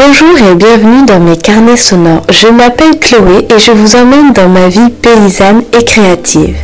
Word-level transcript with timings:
Bonjour 0.00 0.38
et 0.38 0.54
bienvenue 0.54 1.04
dans 1.06 1.18
mes 1.18 1.36
carnets 1.36 1.76
sonores. 1.76 2.24
Je 2.30 2.46
m'appelle 2.46 3.00
Chloé 3.00 3.48
et 3.50 3.58
je 3.58 3.72
vous 3.72 3.96
emmène 3.96 4.32
dans 4.32 4.48
ma 4.48 4.68
vie 4.68 4.90
paysanne 4.90 5.64
et 5.72 5.84
créative. 5.84 6.56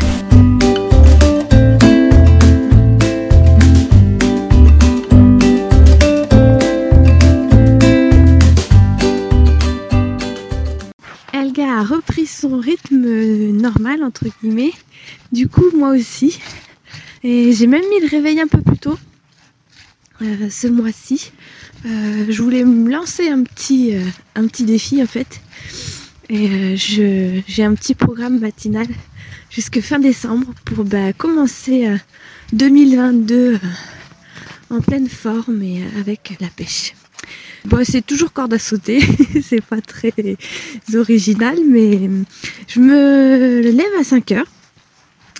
Elga 11.32 11.78
a 11.78 11.82
repris 11.82 12.26
son 12.26 12.60
rythme 12.60 13.04
normal, 13.50 14.04
entre 14.04 14.26
guillemets. 14.40 14.74
Du 15.32 15.48
coup, 15.48 15.64
moi 15.76 15.88
aussi. 15.88 16.38
Et 17.24 17.52
j'ai 17.52 17.66
même 17.66 17.82
mis 17.90 17.98
le 17.98 18.06
réveil 18.06 18.40
un 18.40 18.46
peu 18.46 18.62
plus 18.62 18.78
tôt 18.78 18.96
euh, 20.22 20.48
ce 20.48 20.68
mois-ci. 20.68 21.32
Euh, 21.84 22.26
je 22.28 22.42
voulais 22.42 22.64
me 22.64 22.90
lancer 22.90 23.28
un 23.28 23.42
petit, 23.42 23.94
euh, 23.94 24.02
un 24.34 24.46
petit 24.46 24.64
défi 24.64 25.02
en 25.02 25.06
fait. 25.06 25.40
Et 26.30 26.76
j'ai 26.76 27.64
un 27.64 27.74
petit 27.74 27.94
programme 27.94 28.38
matinal 28.38 28.86
jusque 29.50 29.80
fin 29.82 29.98
décembre 29.98 30.54
pour 30.64 30.84
bah, 30.84 31.12
commencer 31.12 31.86
2022 32.54 33.60
en 34.70 34.80
pleine 34.80 35.08
forme 35.08 35.62
et 35.62 35.82
avec 36.00 36.38
la 36.40 36.48
pêche. 36.48 36.94
Bon, 37.66 37.84
c'est 37.84 38.04
toujours 38.04 38.32
corde 38.32 38.54
à 38.54 38.58
sauter, 38.58 39.00
c'est 39.42 39.62
pas 39.62 39.82
très 39.82 40.12
original, 40.94 41.58
mais 41.68 42.10
je 42.68 42.80
me 42.80 43.60
lève 43.60 44.00
à 44.00 44.04
5 44.04 44.32
heures 44.32 44.46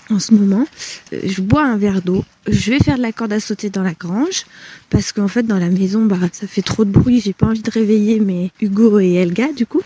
en 0.09 0.19
ce 0.19 0.33
moment. 0.33 0.65
Euh, 1.13 1.19
je 1.23 1.41
bois 1.41 1.63
un 1.63 1.77
verre 1.77 2.01
d'eau. 2.01 2.23
Je 2.47 2.71
vais 2.71 2.79
faire 2.79 2.97
de 2.97 3.01
la 3.01 3.11
corde 3.11 3.33
à 3.33 3.39
sauter 3.39 3.69
dans 3.69 3.81
la 3.81 3.93
grange 3.93 4.45
parce 4.91 5.11
qu'en 5.11 5.27
fait 5.27 5.43
dans 5.43 5.57
la 5.57 5.69
maison 5.69 6.05
bah 6.05 6.17
ça 6.31 6.45
fait 6.47 6.61
trop 6.61 6.85
de 6.85 6.91
bruit. 6.91 7.19
J'ai 7.19 7.33
pas 7.33 7.47
envie 7.47 7.61
de 7.61 7.71
réveiller 7.71 8.19
mes 8.19 8.51
Hugo 8.61 8.99
et 8.99 9.13
Elga 9.13 9.51
du 9.51 9.65
coup. 9.65 9.81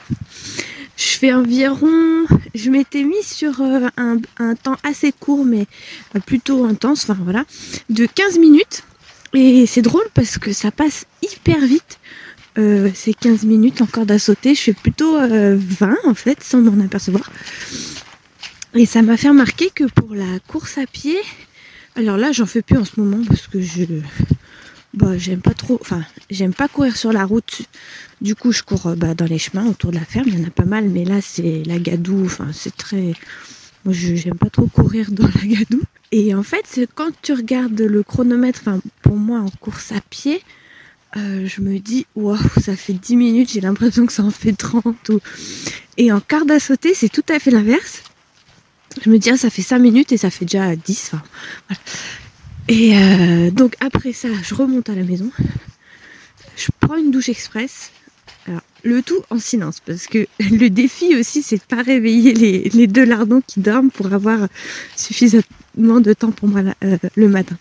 Je 0.97 1.07
fais 1.17 1.31
environ, 1.31 2.25
je 2.53 2.69
m'étais 2.69 3.03
mis 3.03 3.23
sur 3.23 3.61
euh, 3.61 3.87
un, 3.95 4.55
temps 4.55 4.75
assez 4.83 5.13
court 5.13 5.45
mais 5.45 5.65
euh, 6.15 6.19
plutôt 6.19 6.65
intense, 6.65 7.09
enfin 7.09 7.17
voilà, 7.23 7.45
de 7.89 8.05
15 8.05 8.37
minutes. 8.37 8.83
Et 9.33 9.65
c'est 9.65 9.81
drôle 9.81 10.07
parce 10.13 10.37
que 10.37 10.51
ça 10.51 10.71
passe 10.71 11.05
hyper 11.21 11.59
vite. 11.59 11.99
ces 12.93 13.13
15 13.13 13.43
minutes 13.43 13.81
en 13.81 13.85
corde 13.85 14.11
à 14.11 14.19
sauter, 14.19 14.55
je 14.55 14.61
fais 14.61 14.73
plutôt 14.73 15.17
20 15.17 15.95
en 16.05 16.13
fait 16.13 16.43
sans 16.43 16.59
m'en 16.59 16.83
apercevoir. 16.83 17.31
Et 18.73 18.85
ça 18.85 19.01
m'a 19.01 19.15
fait 19.15 19.29
remarquer 19.29 19.69
que 19.73 19.85
pour 19.85 20.13
la 20.13 20.39
course 20.47 20.77
à 20.77 20.85
pied, 20.85 21.17
alors 21.95 22.17
là 22.17 22.31
j'en 22.31 22.45
fais 22.45 22.61
plus 22.61 22.77
en 22.77 22.85
ce 22.85 22.99
moment 22.99 23.23
parce 23.27 23.47
que 23.47 23.59
je 23.61 23.83
bah, 24.93 25.17
j'aime 25.17 25.41
pas 25.41 25.53
trop, 25.53 25.77
enfin 25.81 26.03
j'aime 26.29 26.53
pas 26.53 26.67
courir 26.67 26.97
sur 26.97 27.13
la 27.13 27.25
route. 27.25 27.61
Du 28.21 28.35
coup 28.35 28.51
je 28.51 28.63
cours 28.63 28.95
bah, 28.97 29.13
dans 29.13 29.25
les 29.25 29.37
chemins 29.37 29.67
autour 29.67 29.91
de 29.91 29.97
la 29.97 30.05
ferme, 30.05 30.25
il 30.27 30.39
y 30.39 30.43
en 30.43 30.47
a 30.47 30.51
pas 30.51 30.65
mal, 30.65 30.89
mais 30.89 31.05
là 31.05 31.21
c'est 31.21 31.63
la 31.65 31.77
gadoue, 31.77 32.25
enfin 32.25 32.47
c'est 32.53 32.75
très. 32.75 33.13
Moi 33.85 33.93
j'aime 33.93 34.37
pas 34.37 34.49
trop 34.49 34.67
courir 34.67 35.11
dans 35.11 35.27
la 35.27 35.47
gadoue. 35.47 35.83
Et 36.11 36.33
en 36.33 36.43
fait 36.43 36.87
quand 36.95 37.11
tu 37.21 37.33
regardes 37.33 37.79
le 37.79 38.03
chronomètre, 38.03 38.63
pour 39.01 39.17
moi 39.17 39.39
en 39.39 39.49
course 39.59 39.91
à 39.91 40.01
pied, 40.01 40.41
euh, 41.17 41.47
je 41.47 41.61
me 41.61 41.79
dis 41.79 42.07
waouh 42.15 42.37
ça 42.61 42.75
fait 42.75 42.93
10 42.93 43.15
minutes, 43.15 43.51
j'ai 43.51 43.61
l'impression 43.61 44.05
que 44.05 44.13
ça 44.13 44.23
en 44.23 44.31
fait 44.31 44.53
30 44.53 45.09
ou... 45.09 45.19
Et 45.97 46.11
en 46.11 46.19
quart 46.19 46.49
à 46.49 46.59
c'est 46.59 47.09
tout 47.09 47.25
à 47.29 47.39
fait 47.39 47.51
l'inverse 47.51 48.03
je 49.03 49.09
me 49.09 49.17
dis, 49.17 49.29
ah, 49.29 49.37
ça 49.37 49.49
fait 49.49 49.61
5 49.61 49.79
minutes 49.79 50.11
et 50.11 50.17
ça 50.17 50.29
fait 50.29 50.45
déjà 50.45 50.75
10. 50.75 51.11
Et 52.67 52.95
euh, 52.95 53.51
donc 53.51 53.75
après 53.79 54.13
ça, 54.13 54.27
je 54.43 54.53
remonte 54.53 54.89
à 54.89 54.95
la 54.95 55.03
maison. 55.03 55.31
Je 56.55 56.67
prends 56.79 56.97
une 56.97 57.11
douche 57.11 57.29
express. 57.29 57.91
le 58.83 59.01
tout 59.01 59.21
en 59.29 59.39
silence, 59.39 59.79
parce 59.85 60.07
que 60.07 60.27
le 60.39 60.69
défi 60.69 61.15
aussi, 61.15 61.41
c'est 61.41 61.57
de 61.57 61.63
pas 61.63 61.81
réveiller 61.81 62.33
les, 62.33 62.87
deux 62.87 63.05
lardons 63.05 63.41
qui 63.45 63.59
dorment 63.59 63.91
pour 63.91 64.13
avoir 64.13 64.47
suffisamment 64.95 65.99
de 65.99 66.13
temps 66.13 66.31
pour 66.31 66.47
moi 66.47 66.61
euh, 66.83 66.97
le 67.15 67.27
matin. 67.27 67.57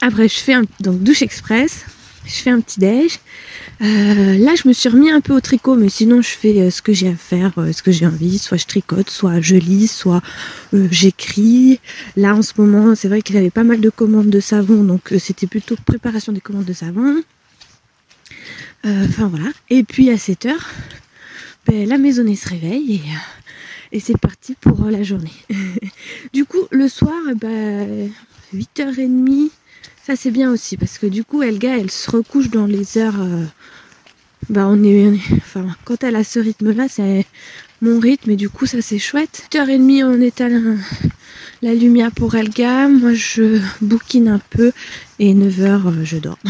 Après, 0.00 0.28
je 0.28 0.38
fais 0.38 0.54
donc 0.80 1.02
douche 1.02 1.22
express 1.22 1.84
je 2.28 2.34
fais 2.34 2.50
un 2.50 2.60
petit 2.60 2.78
déj. 2.78 3.18
Euh, 3.80 4.38
là, 4.38 4.54
je 4.54 4.68
me 4.68 4.72
suis 4.72 4.88
remis 4.88 5.10
un 5.10 5.20
peu 5.20 5.34
au 5.34 5.40
tricot, 5.40 5.76
mais 5.76 5.88
sinon, 5.88 6.20
je 6.20 6.28
fais 6.28 6.60
euh, 6.60 6.70
ce 6.70 6.82
que 6.82 6.92
j'ai 6.92 7.08
à 7.08 7.14
faire, 7.14 7.52
euh, 7.58 7.72
ce 7.72 7.82
que 7.82 7.90
j'ai 7.90 8.06
envie. 8.06 8.38
Soit 8.38 8.58
je 8.58 8.66
tricote, 8.66 9.08
soit 9.08 9.40
je 9.40 9.56
lis, 9.56 9.88
soit 9.88 10.22
j'écris. 10.90 11.80
Là, 12.16 12.34
en 12.34 12.42
ce 12.42 12.52
moment, 12.58 12.94
c'est 12.94 13.08
vrai 13.08 13.22
qu'il 13.22 13.36
avait 13.36 13.50
pas 13.50 13.64
mal 13.64 13.80
de 13.80 13.90
commandes 13.90 14.30
de 14.30 14.40
savon, 14.40 14.84
donc 14.84 15.14
c'était 15.18 15.46
plutôt 15.46 15.76
préparation 15.86 16.32
des 16.32 16.40
commandes 16.40 16.66
de 16.66 16.72
savon. 16.72 17.22
Enfin 18.84 19.26
voilà. 19.26 19.50
Et 19.70 19.82
puis 19.82 20.10
à 20.10 20.18
7 20.18 20.46
heures, 20.46 20.70
ben, 21.66 21.88
la 21.88 21.98
maisonnée 21.98 22.36
se 22.36 22.48
réveille 22.48 23.02
et, 23.92 24.00
c'est 24.00 24.16
parti 24.16 24.54
pour 24.60 24.84
la 24.84 25.02
journée. 25.02 25.32
du 26.32 26.44
coup, 26.44 26.66
le 26.70 26.88
soir, 26.88 27.18
ben, 27.36 28.10
8h30, 28.54 29.50
c'est 30.16 30.30
bien 30.30 30.50
aussi 30.50 30.76
parce 30.76 30.98
que 30.98 31.06
du 31.06 31.24
coup 31.24 31.42
Elga 31.42 31.76
elle 31.76 31.90
se 31.90 32.10
recouche 32.10 32.50
dans 32.50 32.66
les 32.66 32.98
heures. 32.98 33.20
Euh, 33.20 33.44
bah 34.48 34.66
on 34.68 34.82
est, 34.82 35.12
enfin 35.36 35.66
quand 35.84 36.02
elle 36.04 36.16
a 36.16 36.24
ce 36.24 36.38
rythme 36.38 36.72
là 36.72 36.86
c'est 36.88 37.26
mon 37.82 37.98
rythme 37.98 38.30
et 38.30 38.36
du 38.36 38.48
coup 38.48 38.66
ça 38.66 38.80
c'est 38.80 38.98
chouette. 38.98 39.48
8h30 39.52 40.04
on 40.04 40.20
éteint 40.20 40.48
la, 41.62 41.74
lumière 41.74 42.12
pour 42.12 42.34
Elga, 42.34 42.88
moi 42.88 43.12
je 43.12 43.60
bouquine 43.80 44.28
un 44.28 44.40
peu 44.50 44.72
et 45.18 45.34
9h 45.34 45.62
euh, 45.62 46.04
je 46.04 46.16
dors. 46.18 46.38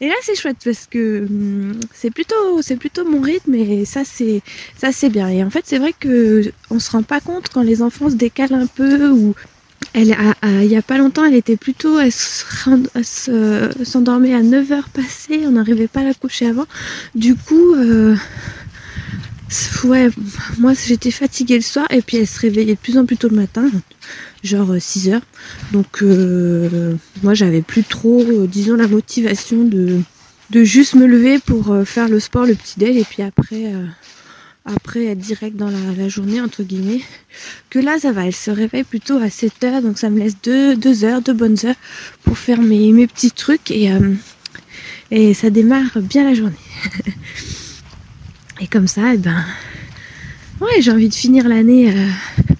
Et 0.00 0.08
là 0.08 0.14
c'est 0.22 0.34
chouette 0.34 0.58
parce 0.62 0.86
que 0.86 1.24
hum, 1.24 1.80
c'est 1.92 2.10
plutôt 2.10 2.60
c'est 2.60 2.76
plutôt 2.76 3.08
mon 3.08 3.20
rythme 3.20 3.54
et 3.54 3.86
ça 3.86 4.02
c'est 4.04 4.42
ça 4.76 4.92
c'est 4.92 5.08
bien. 5.08 5.28
Et 5.28 5.42
en 5.42 5.50
fait 5.50 5.64
c'est 5.64 5.78
vrai 5.78 5.94
que 5.98 6.52
on 6.70 6.78
se 6.78 6.90
rend 6.90 7.02
pas 7.02 7.20
compte 7.20 7.48
quand 7.48 7.62
les 7.62 7.80
enfants 7.80 8.10
se 8.10 8.16
décalent 8.16 8.54
un 8.54 8.66
peu 8.66 9.08
ou 9.08 9.34
elle 9.94 10.14
il 10.42 10.70
y 10.70 10.76
a 10.76 10.82
pas 10.82 10.98
longtemps, 10.98 11.24
elle 11.24 11.34
était 11.34 11.56
plutôt, 11.56 11.98
elle 11.98 12.12
s'endormait 12.12 14.34
à 14.34 14.42
9h 14.42 14.82
passées, 14.92 15.44
on 15.46 15.52
n'arrivait 15.52 15.88
pas 15.88 16.00
à 16.00 16.04
la 16.04 16.14
coucher 16.14 16.46
avant. 16.46 16.66
Du 17.14 17.36
coup, 17.36 17.74
euh, 17.74 18.16
ouais, 19.84 20.10
moi 20.58 20.72
j'étais 20.74 21.12
fatiguée 21.12 21.56
le 21.56 21.62
soir 21.62 21.86
et 21.90 22.02
puis 22.02 22.18
elle 22.18 22.26
se 22.26 22.40
réveillait 22.40 22.74
de 22.74 22.78
plus 22.78 22.98
en 22.98 23.06
plus 23.06 23.16
tôt 23.16 23.28
le 23.28 23.36
matin, 23.36 23.70
genre 24.42 24.74
6h. 24.74 25.20
Donc 25.72 26.02
euh, 26.02 26.94
moi 27.22 27.34
j'avais 27.34 27.62
plus 27.62 27.84
trop, 27.84 28.20
euh, 28.20 28.48
disons, 28.48 28.74
la 28.74 28.88
motivation 28.88 29.62
de, 29.62 30.00
de 30.50 30.64
juste 30.64 30.94
me 30.94 31.06
lever 31.06 31.38
pour 31.38 31.72
faire 31.84 32.08
le 32.08 32.18
sport, 32.18 32.46
le 32.46 32.54
petit 32.54 32.80
déj 32.80 32.96
et 32.96 33.04
puis 33.04 33.22
après 33.22 33.72
après 34.64 35.14
direct 35.14 35.56
dans 35.56 35.70
la, 35.70 36.08
journée 36.08 36.40
entre 36.40 36.62
guillemets 36.62 37.02
que 37.68 37.78
là 37.78 37.98
ça 37.98 38.12
va 38.12 38.26
elle 38.26 38.34
se 38.34 38.50
réveille 38.50 38.84
plutôt 38.84 39.18
à 39.18 39.28
7 39.28 39.64
heures 39.64 39.82
donc 39.82 39.98
ça 39.98 40.08
me 40.08 40.18
laisse 40.18 40.36
deux, 40.42 40.74
deux 40.74 41.04
heures 41.04 41.20
deux 41.20 41.34
bonnes 41.34 41.56
heures 41.64 41.74
pour 42.22 42.38
faire 42.38 42.62
mes, 42.62 42.90
mes 42.92 43.06
petits 43.06 43.30
trucs 43.30 43.70
et, 43.70 43.92
euh, 43.92 44.14
et 45.10 45.34
ça 45.34 45.50
démarre 45.50 46.00
bien 46.00 46.24
la 46.24 46.34
journée. 46.34 46.56
Et 48.60 48.68
comme 48.68 48.86
ça 48.86 49.10
et 49.10 49.14
eh 49.14 49.18
ben 49.18 49.44
ouais 50.60 50.80
j'ai 50.80 50.92
envie 50.92 51.08
de 51.08 51.14
finir 51.14 51.48
l'année 51.48 51.92
euh, 51.92 52.54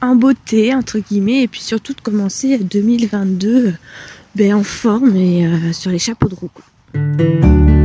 en 0.00 0.14
beauté 0.14 0.72
entre 0.72 1.00
guillemets 1.00 1.42
et 1.42 1.48
puis 1.48 1.60
surtout 1.60 1.94
de 1.94 2.00
commencer 2.00 2.58
2022 2.58 3.74
ben, 4.36 4.54
en 4.54 4.62
forme 4.62 5.16
et 5.16 5.46
euh, 5.46 5.72
sur 5.72 5.90
les 5.90 5.98
chapeaux 5.98 6.28
de 6.28 6.36
roue 6.36 7.81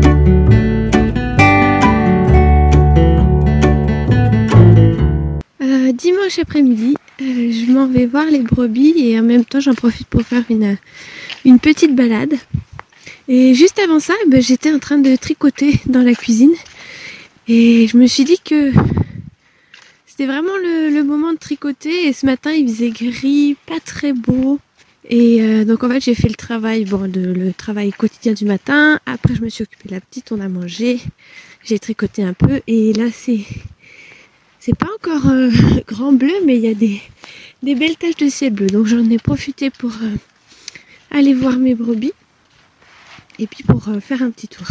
dimanche 5.98 6.40
après-midi, 6.40 6.96
euh, 7.22 7.52
je 7.52 7.72
m'en 7.72 7.88
vais 7.88 8.06
voir 8.06 8.26
les 8.26 8.40
brebis 8.40 8.94
et 8.98 9.20
en 9.20 9.24
même 9.24 9.44
temps 9.44 9.60
j'en 9.60 9.74
profite 9.74 10.08
pour 10.08 10.22
faire 10.22 10.44
une, 10.50 11.60
petite 11.60 11.96
balade. 11.96 12.36
Et 13.28 13.54
juste 13.54 13.80
avant 13.80 14.00
ça, 14.00 14.14
ben, 14.28 14.42
j'étais 14.42 14.72
en 14.72 14.80
train 14.80 15.00
de 15.00 15.16
tricoter 15.16 15.80
dans 15.88 16.04
la 16.04 16.14
cuisine 16.14 16.54
et 17.48 17.88
je 17.88 17.98
me 17.98 18.08
suis 18.08 18.24
dit 18.24 18.40
que 18.44 18.72
c'était 20.06 20.28
vraiment 20.28 20.56
le, 20.62 21.02
moment 21.04 21.34
de 21.34 21.38
tricoter 21.38 22.08
et 22.08 22.14
ce 22.14 22.26
matin 22.26 22.52
il 22.52 22.68
faisait 22.68 22.92
gris, 22.92 23.58
pas 23.66 23.80
très 23.80 24.14
beau. 24.14 24.60
Et 25.10 25.42
euh, 25.42 25.66
donc 25.66 25.84
en 25.84 25.90
fait 25.90 26.02
j'ai 26.02 26.16
fait 26.16 26.30
le 26.30 26.36
travail, 26.36 26.86
bon 26.86 27.12
le 27.14 27.52
travail 27.54 27.92
quotidien 27.92 28.34
du 28.34 28.46
matin. 28.46 29.00
Après 29.06 29.36
je 29.36 29.42
me 29.42 29.50
suis 29.50 29.64
occupée 29.64 29.90
de 29.90 29.96
la 29.96 30.02
petite, 30.02 30.32
on 30.32 30.40
a 30.40 30.50
mangé, 30.50 31.00
j'ai 31.64 31.80
tricoté 31.80 32.24
un 32.24 32.34
peu 32.34 32.62
et 32.68 32.94
là 32.94 33.06
c'est 33.12 33.40
c'est 34.60 34.76
pas 34.76 34.88
encore 34.96 35.30
euh, 35.30 35.50
grand 35.88 36.12
bleu, 36.12 36.34
mais 36.46 36.58
il 36.58 36.64
y 36.64 36.70
a 36.70 36.74
des, 36.74 37.02
belles 37.76 37.98
taches 37.98 38.18
de 38.18 38.30
ciel 38.30 38.54
bleu. 38.54 38.68
Donc 38.68 38.86
j'en 38.86 39.10
ai 39.10 39.18
profité 39.18 39.70
pour 39.70 39.92
euh, 40.02 40.16
aller 41.12 41.34
voir 41.34 41.58
mes 41.58 41.76
brebis 41.76 42.14
et 43.40 43.48
puis 43.48 43.64
pour 43.64 43.90
euh, 43.90 44.00
faire 44.00 44.22
un 44.22 44.32
petit 44.32 44.48
tour. 44.48 44.68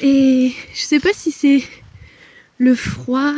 Et 0.00 0.52
je 0.74 0.80
sais 0.80 1.00
pas 1.00 1.12
si 1.12 1.30
c'est 1.30 1.62
le 2.58 2.74
froid 2.74 3.32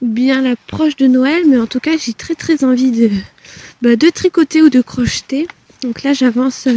ou 0.00 0.08
bien 0.08 0.42
l'approche 0.42 0.96
de 0.96 1.06
Noël, 1.06 1.44
mais 1.46 1.58
en 1.58 1.66
tout 1.66 1.80
cas 1.80 1.96
j'ai 1.96 2.14
très 2.14 2.34
très 2.34 2.64
envie 2.64 2.90
de, 2.90 3.10
bah, 3.82 3.96
de 3.96 4.08
tricoter 4.08 4.62
ou 4.62 4.70
de 4.70 4.80
crocheter. 4.80 5.46
Donc 5.82 6.02
là 6.02 6.12
j'avance 6.12 6.68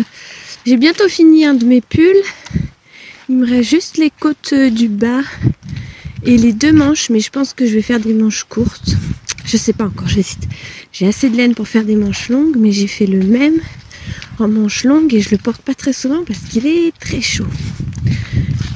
J'ai 0.65 0.77
bientôt 0.77 1.07
fini 1.09 1.45
un 1.45 1.53
de 1.53 1.65
mes 1.65 1.81
pulls. 1.81 2.23
Il 3.29 3.37
me 3.37 3.47
reste 3.47 3.69
juste 3.69 3.97
les 3.97 4.09
côtes 4.09 4.53
du 4.53 4.89
bas 4.89 5.21
et 6.25 6.37
les 6.37 6.53
deux 6.53 6.71
manches, 6.71 7.09
mais 7.09 7.19
je 7.19 7.29
pense 7.29 7.53
que 7.53 7.65
je 7.65 7.73
vais 7.73 7.81
faire 7.81 7.99
des 7.99 8.13
manches 8.13 8.45
courtes. 8.45 8.95
Je 9.45 9.57
sais 9.57 9.73
pas 9.73 9.85
encore, 9.85 10.07
j'hésite. 10.07 10.47
J'ai 10.91 11.07
assez 11.07 11.29
de 11.29 11.35
laine 11.35 11.53
pour 11.53 11.67
faire 11.67 11.83
des 11.83 11.95
manches 11.95 12.29
longues, 12.29 12.55
mais 12.57 12.71
j'ai 12.71 12.87
fait 12.87 13.05
le 13.05 13.19
même 13.19 13.59
en 14.39 14.47
manches 14.47 14.83
longues 14.83 15.13
et 15.13 15.21
je 15.21 15.31
le 15.31 15.37
porte 15.37 15.61
pas 15.61 15.75
très 15.75 15.93
souvent 15.93 16.23
parce 16.23 16.39
qu'il 16.39 16.65
est 16.65 16.93
très 16.99 17.21
chaud. 17.21 17.47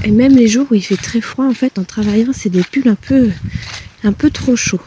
Et 0.04 0.12
même 0.12 0.36
les 0.36 0.48
jours 0.48 0.68
où 0.70 0.76
il 0.76 0.82
fait 0.82 0.98
très 0.98 1.22
froid, 1.22 1.46
en 1.46 1.54
fait, 1.54 1.80
en 1.80 1.84
travaillant, 1.84 2.32
c'est 2.34 2.50
des 2.50 2.64
pulls 2.64 2.88
un 2.88 2.96
peu, 2.96 3.30
un 4.04 4.14
peu 4.14 4.30
trop 4.30 4.56
chauds. 4.56 4.82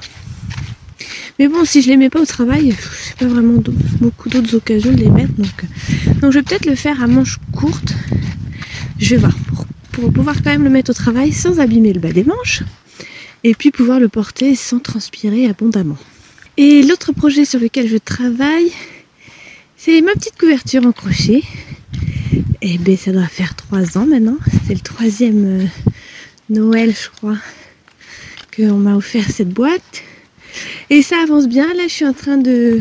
Mais 1.39 1.49
bon, 1.49 1.65
si 1.65 1.81
je 1.81 1.89
les 1.89 1.97
mets 1.97 2.11
pas 2.11 2.21
au 2.21 2.27
travail, 2.27 2.75
j'ai 3.07 3.15
pas 3.19 3.27
vraiment 3.27 3.63
beaucoup 4.01 4.29
d'autres 4.29 4.55
occasions 4.55 4.93
de 4.93 4.99
les 4.99 5.09
mettre. 5.09 5.33
Donc, 5.33 5.65
euh, 5.65 6.15
donc 6.21 6.33
je 6.33 6.39
vais 6.39 6.43
peut-être 6.43 6.67
le 6.67 6.75
faire 6.75 7.03
à 7.03 7.07
manches 7.07 7.39
courtes. 7.53 7.95
Je 8.99 9.15
vais 9.15 9.17
voir 9.17 9.33
pour, 10.01 10.13
pouvoir 10.13 10.43
quand 10.43 10.51
même 10.51 10.65
le 10.65 10.71
mettre 10.71 10.91
au 10.91 10.95
travail 10.95 11.33
sans 11.33 11.61
abîmer 11.61 11.93
le 11.93 12.01
bas 12.01 12.13
des 12.13 12.25
manches. 12.25 12.63
Et 13.45 13.55
puis 13.55 13.71
pouvoir 13.71 14.01
le 14.01 14.09
porter 14.09 14.55
sans 14.55 14.79
transpirer 14.79 15.47
abondamment. 15.47 15.99
Et 16.57 16.83
l'autre 16.83 17.13
projet 17.13 17.45
sur 17.45 17.61
lequel 17.61 17.89
je 17.89 17.97
travaille, 17.97 18.73
c'est 19.77 20.01
ma 20.03 20.13
petite 20.13 20.39
couverture 20.39 20.85
en 20.87 20.93
crochet. 20.93 21.43
Et 22.63 22.75
eh 22.75 22.79
ben 22.79 22.97
ça 22.97 23.13
doit 23.13 23.27
faire 23.27 23.55
trois 23.57 23.97
ans 23.97 24.07
maintenant. 24.07 24.37
C'est 24.67 24.75
le 24.75 24.81
troisième 24.81 25.63
euh, 25.63 25.67
Noël, 26.51 26.95
je 26.95 27.09
crois, 27.09 27.39
qu'on 28.55 28.77
m'a 28.77 28.95
offert 28.95 29.31
cette 29.31 29.49
boîte. 29.49 30.03
Et 30.91 31.01
ça 31.01 31.17
avance 31.23 31.49
bien. 31.49 31.73
Là, 31.75 31.85
je 31.85 31.93
suis 31.93 32.07
en 32.07 32.13
train 32.13 32.37
de 32.37 32.81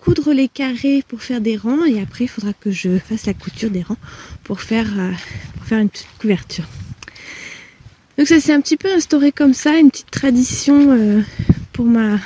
coudre 0.00 0.34
les 0.34 0.48
carrés 0.48 1.02
pour 1.08 1.22
faire 1.22 1.40
des 1.40 1.56
rangs. 1.56 1.84
Et 1.84 2.00
après, 2.00 2.24
il 2.24 2.28
faudra 2.28 2.52
que 2.52 2.70
je 2.70 2.98
fasse 2.98 3.24
la 3.26 3.34
couture 3.34 3.70
des 3.70 3.82
rangs 3.82 3.96
pour 4.42 4.60
faire, 4.60 4.92
euh, 4.98 5.10
faire 5.64 5.78
une 5.78 5.88
petite 5.88 6.08
couverture. 6.18 6.64
Donc 8.16 8.28
ça 8.28 8.40
s'est 8.40 8.52
un 8.52 8.60
petit 8.60 8.76
peu 8.76 8.92
instauré 8.92 9.32
comme 9.32 9.54
ça, 9.54 9.76
une 9.76 9.90
petite 9.90 10.10
tradition 10.10 10.92
euh, 10.92 11.20
pour 11.72 11.86
ma, 11.86 12.18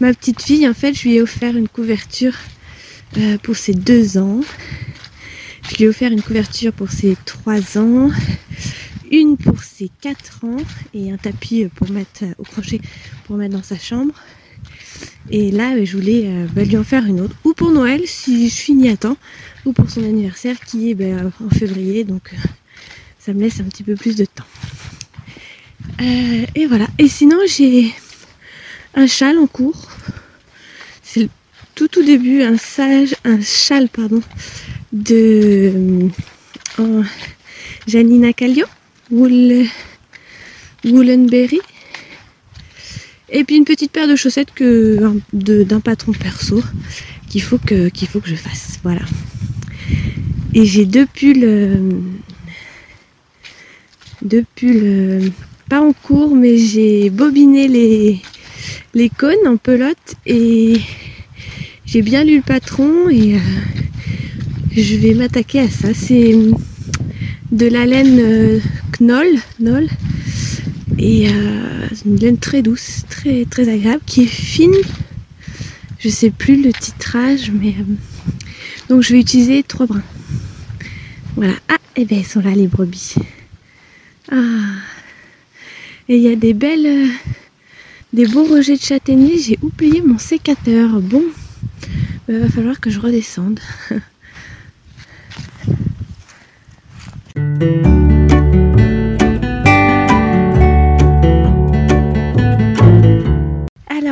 ma 0.00 0.14
petite 0.14 0.42
fille. 0.42 0.68
En 0.68 0.74
fait, 0.74 0.94
je 0.94 1.02
lui 1.02 1.16
ai 1.16 1.22
offert 1.22 1.56
une 1.56 1.68
couverture 1.68 2.36
euh, 3.18 3.36
pour 3.38 3.56
ses 3.56 3.74
deux 3.74 4.18
ans. 4.18 4.40
Je 5.70 5.76
lui 5.76 5.84
ai 5.84 5.88
offert 5.88 6.12
une 6.12 6.22
couverture 6.22 6.72
pour 6.72 6.90
ses 6.90 7.16
trois 7.24 7.78
ans 7.78 8.10
une 9.10 9.36
pour 9.36 9.62
ses 9.62 9.90
4 10.00 10.44
ans 10.44 10.56
et 10.92 11.12
un 11.12 11.16
tapis 11.16 11.66
pour 11.74 11.90
mettre 11.90 12.24
au 12.38 12.42
crochet 12.42 12.80
pour 13.26 13.36
mettre 13.36 13.54
dans 13.54 13.62
sa 13.62 13.78
chambre. 13.78 14.14
Et 15.30 15.50
là, 15.50 15.82
je 15.84 15.96
voulais 15.96 16.24
euh, 16.26 16.46
bah, 16.54 16.64
lui 16.64 16.76
en 16.76 16.84
faire 16.84 17.06
une 17.06 17.20
autre, 17.20 17.34
ou 17.44 17.54
pour 17.54 17.70
Noël 17.70 18.02
si 18.06 18.48
je 18.48 18.54
finis 18.54 18.88
à 18.90 18.96
temps, 18.96 19.16
ou 19.64 19.72
pour 19.72 19.88
son 19.88 20.04
anniversaire 20.04 20.60
qui 20.60 20.90
est 20.90 20.94
bah, 20.94 21.30
en 21.44 21.50
février, 21.50 22.04
donc 22.04 22.32
euh, 22.32 22.36
ça 23.24 23.32
me 23.32 23.40
laisse 23.40 23.60
un 23.60 23.64
petit 23.64 23.82
peu 23.82 23.94
plus 23.94 24.16
de 24.16 24.26
temps. 24.26 24.44
Euh, 26.00 26.44
et 26.54 26.66
voilà. 26.66 26.86
Et 26.98 27.08
sinon, 27.08 27.38
j'ai 27.46 27.94
un 28.94 29.06
châle 29.06 29.38
en 29.38 29.46
cours. 29.46 29.88
C'est 31.02 31.22
le 31.22 31.28
tout 31.74 31.88
tout 31.88 32.04
début, 32.04 32.42
un, 32.42 32.58
sage, 32.58 33.14
un 33.24 33.40
châle 33.40 33.88
pardon, 33.88 34.20
de 34.92 35.72
Janina 37.86 38.32
Callio 38.32 38.66
Wool, 39.10 39.66
Woolenberry. 40.84 41.60
Et 43.30 43.42
puis 43.44 43.56
une 43.56 43.64
petite 43.64 43.90
paire 43.90 44.06
de 44.06 44.16
chaussettes 44.16 44.52
que 44.54 45.00
d'un 45.32 45.80
patron 45.80 46.12
perso 46.12 46.62
qu'il 47.28 47.42
faut 47.42 47.58
que 47.58 47.88
qu'il 47.88 48.06
faut 48.06 48.20
que 48.20 48.28
je 48.28 48.36
fasse. 48.36 48.78
Voilà. 48.82 49.02
Et 50.52 50.66
j'ai 50.66 50.84
deux 50.84 51.06
pulls, 51.06 51.42
euh, 51.42 51.90
pulls 54.54 54.80
euh, 54.82 55.28
pas 55.68 55.80
en 55.80 55.92
cours, 55.92 56.34
mais 56.34 56.58
j'ai 56.58 57.10
bobiné 57.10 57.68
les 57.68 58.20
les 58.94 59.08
cônes 59.08 59.46
en 59.46 59.56
pelote 59.56 60.14
et 60.26 60.80
j'ai 61.84 62.02
bien 62.02 62.24
lu 62.24 62.36
le 62.36 62.42
patron 62.42 63.08
et 63.08 63.34
euh, 63.34 63.38
je 64.76 64.96
vais 64.96 65.14
m'attaquer 65.14 65.60
à 65.60 65.68
ça. 65.68 65.94
C'est 65.94 66.34
de 67.52 67.66
la 67.66 67.86
laine 67.86 68.60
Knoll, 69.00 69.38
Knoll 69.60 69.88
et 70.98 71.28
euh, 71.28 71.88
une 72.06 72.16
laine 72.16 72.38
très 72.38 72.62
douce, 72.62 73.02
très 73.08 73.44
très 73.44 73.68
agréable, 73.68 74.02
qui 74.06 74.22
est 74.22 74.26
fine. 74.26 74.74
Je 75.98 76.08
sais 76.08 76.30
plus 76.30 76.62
le 76.62 76.72
titrage, 76.72 77.50
mais 77.50 77.74
euh, 77.78 77.94
donc 78.88 79.02
je 79.02 79.12
vais 79.14 79.20
utiliser 79.20 79.62
trois 79.62 79.86
brins. 79.86 80.02
Voilà. 81.36 81.54
Ah, 81.68 81.76
et 81.96 82.02
eh 82.02 82.04
bien 82.04 82.18
elles 82.18 82.24
sont 82.24 82.40
là 82.40 82.50
les 82.50 82.68
brebis. 82.68 83.14
Ah, 84.30 84.36
et 86.08 86.16
il 86.16 86.22
y 86.22 86.32
a 86.32 86.36
des 86.36 86.54
belles, 86.54 86.86
euh, 86.86 87.08
des 88.12 88.26
beaux 88.26 88.44
rejets 88.44 88.76
de 88.76 88.82
châtaignier. 88.82 89.38
J'ai 89.38 89.58
oublié 89.62 90.02
mon 90.02 90.18
sécateur. 90.18 91.00
Bon, 91.00 91.24
il 92.28 92.38
va 92.38 92.48
falloir 92.48 92.80
que 92.80 92.90
je 92.90 93.00
redescende. 93.00 93.60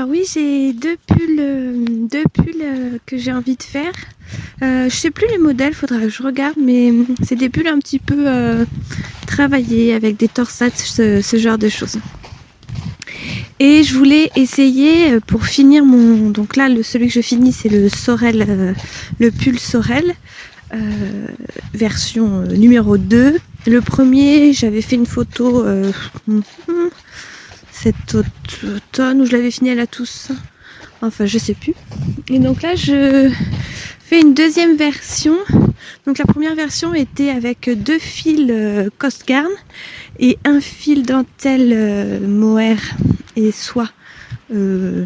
oui, 0.08 0.24
j'ai 0.32 0.72
deux 0.72 0.96
pulls, 1.06 1.38
euh, 1.38 1.84
deux 1.88 2.24
pulls 2.32 2.62
euh, 2.62 2.98
que 3.06 3.18
j'ai 3.18 3.32
envie 3.32 3.56
de 3.56 3.62
faire. 3.62 3.92
Euh, 4.62 4.88
je 4.88 4.94
sais 4.94 5.10
plus 5.10 5.26
les 5.28 5.38
modèles, 5.38 5.74
faudra 5.74 5.98
que 5.98 6.08
je 6.08 6.22
regarde, 6.22 6.56
mais 6.58 6.92
c'est 7.22 7.36
des 7.36 7.48
pulls 7.48 7.68
un 7.68 7.78
petit 7.78 7.98
peu 7.98 8.26
travaillés 9.26 9.94
avec 9.94 10.16
des 10.16 10.28
torsades, 10.28 10.72
ce, 10.76 11.36
genre 11.36 11.58
de 11.58 11.68
choses. 11.68 11.98
Et 13.60 13.82
je 13.82 13.94
voulais 13.96 14.30
essayer 14.36 15.20
pour 15.20 15.44
finir 15.44 15.84
mon. 15.84 16.30
Donc 16.30 16.56
là, 16.56 16.68
celui 16.82 17.08
que 17.08 17.14
je 17.14 17.20
finis, 17.20 17.52
c'est 17.52 17.68
le 17.68 17.88
Sorel, 17.88 18.74
le 19.18 19.30
pull 19.30 19.58
Sorel, 19.58 20.14
version 21.74 22.42
numéro 22.42 22.96
2. 22.96 23.38
Le 23.66 23.80
premier, 23.80 24.52
j'avais 24.52 24.80
fait 24.80 24.96
une 24.96 25.06
photo 25.06 25.64
cet 27.82 28.14
automne 28.14 29.22
où 29.22 29.26
je 29.26 29.32
l'avais 29.32 29.50
fini 29.50 29.70
à 29.70 29.74
la 29.74 29.88
tous. 29.88 30.28
Enfin, 31.00 31.26
je 31.26 31.36
sais 31.36 31.54
plus. 31.54 31.74
Et 32.28 32.38
donc 32.38 32.62
là, 32.62 32.76
je 32.76 33.28
fais 33.98 34.20
une 34.20 34.34
deuxième 34.34 34.76
version. 34.76 35.36
Donc 36.06 36.18
la 36.18 36.24
première 36.24 36.54
version 36.54 36.94
était 36.94 37.30
avec 37.30 37.68
deux 37.68 37.98
fils 37.98 38.48
euh, 38.50 38.88
Costgarn 38.98 39.50
et 40.20 40.38
un 40.44 40.60
fil 40.60 41.04
dentelle 41.04 41.72
euh, 41.72 42.76
et 43.34 43.50
soie 43.50 43.90
euh, 44.54 45.04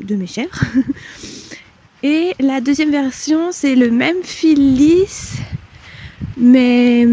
de 0.00 0.16
mes 0.16 0.26
chèvres. 0.26 0.60
Et 2.02 2.34
la 2.38 2.60
deuxième 2.60 2.90
version, 2.90 3.50
c'est 3.50 3.74
le 3.74 3.90
même 3.90 4.22
fil 4.22 4.76
lisse, 4.76 5.36
mais 6.36 7.08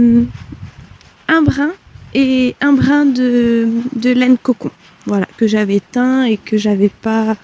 un 1.29 1.41
brin 1.43 1.71
et 2.13 2.55
un 2.61 2.73
brin 2.73 3.05
de, 3.05 3.69
laine 4.03 4.37
cocon. 4.37 4.71
Voilà, 5.05 5.27
que 5.37 5.47
j'avais 5.47 5.79
teint 5.79 6.23
et 6.23 6.37
que 6.37 6.57
j'avais 6.57 6.89
pas 6.89 7.35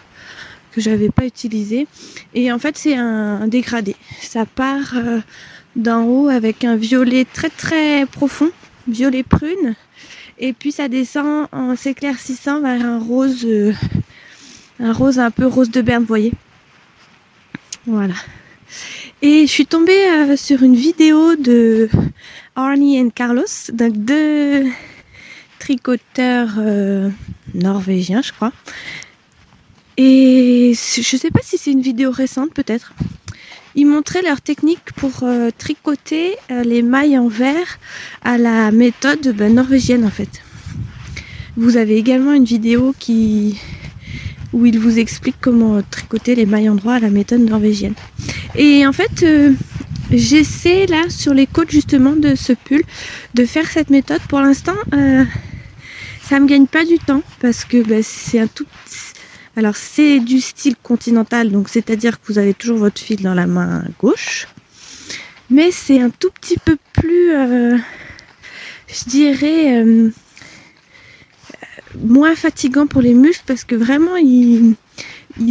que 0.71 0.81
j'avais 0.81 1.09
pas 1.09 1.25
utilisé. 1.25 1.87
Et 2.35 2.51
en 2.51 2.59
fait, 2.59 2.77
c'est 2.77 2.95
un, 2.95 3.47
dégradé. 3.47 3.95
Ça 4.21 4.45
part 4.45 4.95
euh, 4.95 5.19
d'en 5.75 6.03
haut 6.03 6.27
avec 6.27 6.63
un 6.63 6.75
violet 6.75 7.25
très 7.25 7.49
très 7.49 8.05
profond, 8.05 8.51
violet 8.87 9.23
prune, 9.23 9.75
et 10.39 10.53
puis 10.53 10.71
ça 10.71 10.87
descend 10.87 11.47
en 11.51 11.75
s'éclaircissant 11.75 12.61
vers 12.61 12.85
un 12.85 12.99
rose, 12.99 13.43
euh, 13.45 13.73
un 14.79 14.93
rose 14.93 15.17
un 15.17 15.31
peu 15.31 15.47
rose 15.47 15.71
de 15.71 15.81
Berne, 15.81 16.03
vous 16.03 16.07
voyez. 16.07 16.33
Voilà. 17.87 18.13
Et 19.23 19.47
je 19.47 19.51
suis 19.51 19.65
tombée 19.65 20.07
euh, 20.09 20.37
sur 20.37 20.61
une 20.61 20.75
vidéo 20.75 21.35
de 21.35 21.89
Arnie 22.55 22.99
et 22.99 23.09
Carlos, 23.09 23.45
donc 23.73 23.93
deux 23.93 24.65
tricoteurs 25.57 26.53
euh, 26.59 27.09
norvégiens, 27.55 28.21
je 28.21 28.31
crois. 28.31 28.51
Et 29.97 30.73
je 30.75 31.17
sais 31.17 31.31
pas 31.31 31.39
si 31.41 31.57
c'est 31.57 31.71
une 31.71 31.81
vidéo 31.81 32.11
récente, 32.11 32.53
peut-être. 32.53 32.93
Ils 33.73 33.87
montraient 33.87 34.21
leur 34.21 34.39
technique 34.39 34.93
pour 34.95 35.23
euh, 35.23 35.49
tricoter 35.57 36.35
les 36.49 36.83
mailles 36.83 37.17
en 37.17 37.27
verre 37.27 37.79
à 38.23 38.37
la 38.37 38.69
méthode 38.71 39.33
ben, 39.35 39.55
norvégienne, 39.55 40.05
en 40.05 40.11
fait. 40.11 40.43
Vous 41.55 41.77
avez 41.77 41.97
également 41.97 42.33
une 42.33 42.45
vidéo 42.45 42.93
qui 42.99 43.59
où 44.53 44.65
il 44.65 44.79
vous 44.79 44.99
explique 44.99 45.35
comment 45.41 45.81
tricoter 45.89 46.35
les 46.35 46.45
mailles 46.45 46.69
en 46.69 46.75
droit 46.75 46.93
à 46.93 46.99
la 46.99 47.09
méthode 47.09 47.41
norvégienne. 47.41 47.95
Et 48.55 48.85
en 48.85 48.93
fait, 48.93 49.23
euh, 49.23 49.53
j'essaie 50.11 50.85
là 50.87 51.09
sur 51.09 51.33
les 51.33 51.47
côtes 51.47 51.71
justement 51.71 52.13
de 52.13 52.35
ce 52.35 52.53
pull 52.53 52.83
de 53.33 53.45
faire 53.45 53.69
cette 53.69 53.89
méthode. 53.89 54.21
Pour 54.29 54.39
l'instant, 54.39 54.77
euh, 54.93 55.23
ça 56.21 56.39
me 56.39 56.47
gagne 56.47 56.67
pas 56.67 56.85
du 56.85 56.97
temps 56.99 57.23
parce 57.39 57.65
que 57.65 57.83
bah, 57.83 58.01
c'est 58.01 58.39
un 58.39 58.47
tout. 58.47 58.65
Alors 59.55 59.75
c'est 59.75 60.19
du 60.19 60.39
style 60.39 60.75
continental, 60.81 61.51
donc 61.51 61.67
c'est-à-dire 61.67 62.21
que 62.21 62.31
vous 62.31 62.37
avez 62.37 62.53
toujours 62.53 62.77
votre 62.77 63.01
fil 63.01 63.21
dans 63.23 63.33
la 63.33 63.47
main 63.47 63.83
gauche. 63.99 64.47
Mais 65.49 65.71
c'est 65.71 66.01
un 66.01 66.09
tout 66.09 66.29
petit 66.29 66.57
peu 66.57 66.77
plus, 66.93 67.31
euh, 67.31 67.77
je 68.87 69.09
dirais, 69.09 69.81
euh, 69.81 70.11
moins 72.03 72.35
fatigant 72.35 72.87
pour 72.87 73.01
les 73.01 73.13
muscles 73.13 73.43
parce 73.45 73.63
que 73.63 73.75
vraiment 73.75 74.15
ils, 74.17 74.75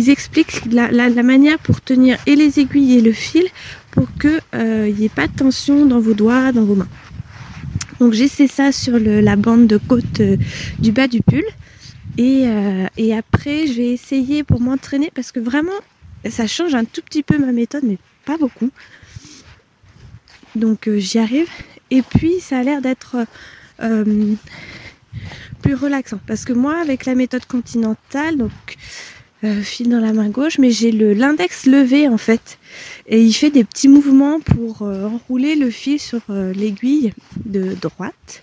expliquent 0.09 0.63
la, 0.71 1.11
manière 1.23 1.59
pour 1.59 1.81
tenir 1.81 2.19
et 2.27 2.37
les 2.37 2.61
aiguilles 2.61 2.99
et 2.99 3.03
le 3.03 3.13
fil 3.13 3.47
pour 3.91 4.09
qu'il 4.21 4.95
n'y 4.95 5.05
ait 5.05 5.15
pas 5.15 5.27
de 5.27 5.37
tension 5.37 5.87
dans 5.87 6.01
vos 6.01 6.15
doigts, 6.15 6.53
dans 6.53 6.65
vos 6.65 6.75
mains. 6.75 6.89
Donc 8.01 8.13
j'essaie 8.13 8.49
ça 8.49 8.73
sur 8.73 8.99
la 8.99 9.37
bande 9.37 9.67
de 9.67 9.79
côte 9.79 10.21
du 10.79 10.93
bas 10.93 11.09
du 11.09 11.21
pull. 11.23 11.45
Euh, 12.19 12.87
et, 12.97 13.15
après, 13.15 13.67
je 13.67 13.75
vais 13.75 13.89
essayer 13.91 14.43
pour 14.43 14.61
m'entraîner 14.61 15.11
parce 15.15 15.33
que 15.33 15.41
vraiment, 15.41 15.73
ça 16.29 16.47
change 16.47 16.75
un 16.75 16.85
tout 16.85 17.03
petit 17.03 17.23
peu 17.23 17.39
ma 17.39 17.53
méthode, 17.53 17.85
mais 17.85 17.99
pas 18.25 18.39
beaucoup. 18.39 18.71
Donc 20.55 20.89
euh, 20.89 20.99
j'y 20.99 21.19
arrive. 21.19 21.49
Et 21.91 22.03
puis, 22.03 22.41
ça 22.41 22.59
a 22.59 22.63
l'air 22.63 22.81
d'être 22.81 23.17
euh, 23.81 24.35
relaxant. 25.75 26.21
Parce 26.27 26.45
que 26.45 26.53
moi, 26.53 26.77
avec 26.81 27.07
la 27.07 27.15
méthode 27.15 27.47
continentale, 27.47 28.37
donc 28.37 28.51
fil 29.63 29.89
dans 29.89 30.01
la 30.01 30.13
main 30.13 30.29
gauche, 30.29 30.59
mais 30.59 30.73
j'ai 30.73 30.91
l'index 30.91 31.67
levé 31.67 32.09
en 32.09 32.19
fait. 32.19 32.59
Et 33.07 33.23
il 33.23 33.33
fait 33.33 33.51
des 33.51 33.63
petits 33.63 33.87
mouvements 33.87 34.41
pour 34.41 34.83
enrouler 34.83 35.55
le 35.55 35.71
fil 35.71 36.01
sur 36.01 36.21
l'aiguille 36.29 37.13
de 37.45 37.75
droite 37.75 38.43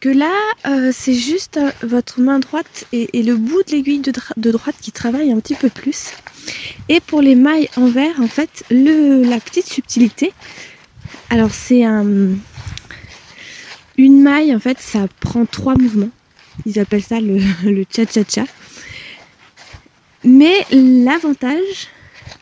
que 0.00 0.08
là, 0.08 0.32
euh, 0.66 0.90
c'est 0.92 1.14
juste 1.14 1.58
euh, 1.58 1.70
votre 1.82 2.20
main 2.20 2.38
droite 2.38 2.86
et, 2.92 3.22
le 3.22 3.36
bout 3.36 3.62
de 3.64 3.72
l'aiguille 3.72 4.00
de, 4.00 4.50
droite 4.50 4.76
qui 4.80 4.92
travaille 4.92 5.30
un 5.30 5.38
petit 5.40 5.54
peu 5.54 5.68
plus. 5.68 6.12
Et 6.88 7.00
pour 7.00 7.20
les 7.20 7.34
mailles 7.34 7.68
en 7.76 7.86
verre, 7.86 8.18
en 8.20 8.26
fait, 8.26 8.64
le, 8.70 9.22
la 9.22 9.38
petite 9.38 9.66
subtilité, 9.66 10.32
alors 11.28 11.50
c'est 11.50 11.84
un, 11.84 12.06
une 13.98 14.22
maille, 14.22 14.54
en 14.54 14.58
fait, 14.58 14.80
ça 14.80 15.06
prend 15.20 15.44
trois 15.44 15.76
mouvements. 15.76 16.10
Ils 16.66 16.78
appellent 16.78 17.02
ça 17.02 17.20
le, 17.20 17.38
le 17.64 17.84
cha-cha-cha. 17.90 18.44
Mais 20.24 20.66
l'avantage, 20.70 21.88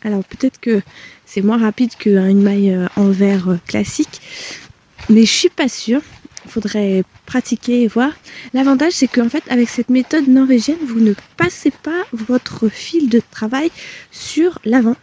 alors 0.02 0.24
peut-être 0.24 0.58
que 0.60 0.82
c'est 1.24 1.42
moins 1.42 1.58
rapide 1.58 1.94
qu'une 1.96 2.42
maille 2.42 2.72
euh, 2.72 2.86
en 2.96 3.10
verre 3.10 3.58
classique, 3.66 4.20
mais 5.08 5.24
je 5.24 5.32
suis 5.32 5.48
pas 5.48 5.68
sûre 5.68 6.02
faudrait 6.48 7.04
pratiquer 7.26 7.82
et 7.82 7.88
voir. 7.88 8.10
L'avantage, 8.54 8.92
c'est 8.92 9.06
qu'en 9.06 9.28
fait, 9.28 9.44
avec 9.48 9.68
cette 9.68 9.90
méthode 9.90 10.26
norvégienne, 10.28 10.78
vous 10.86 11.00
ne 11.00 11.14
passez 11.36 11.70
pas 11.70 12.04
votre 12.12 12.68
fil 12.68 13.08
de 13.08 13.20
travail 13.30 13.70
sur 14.10 14.58
l'avant, 14.64 14.96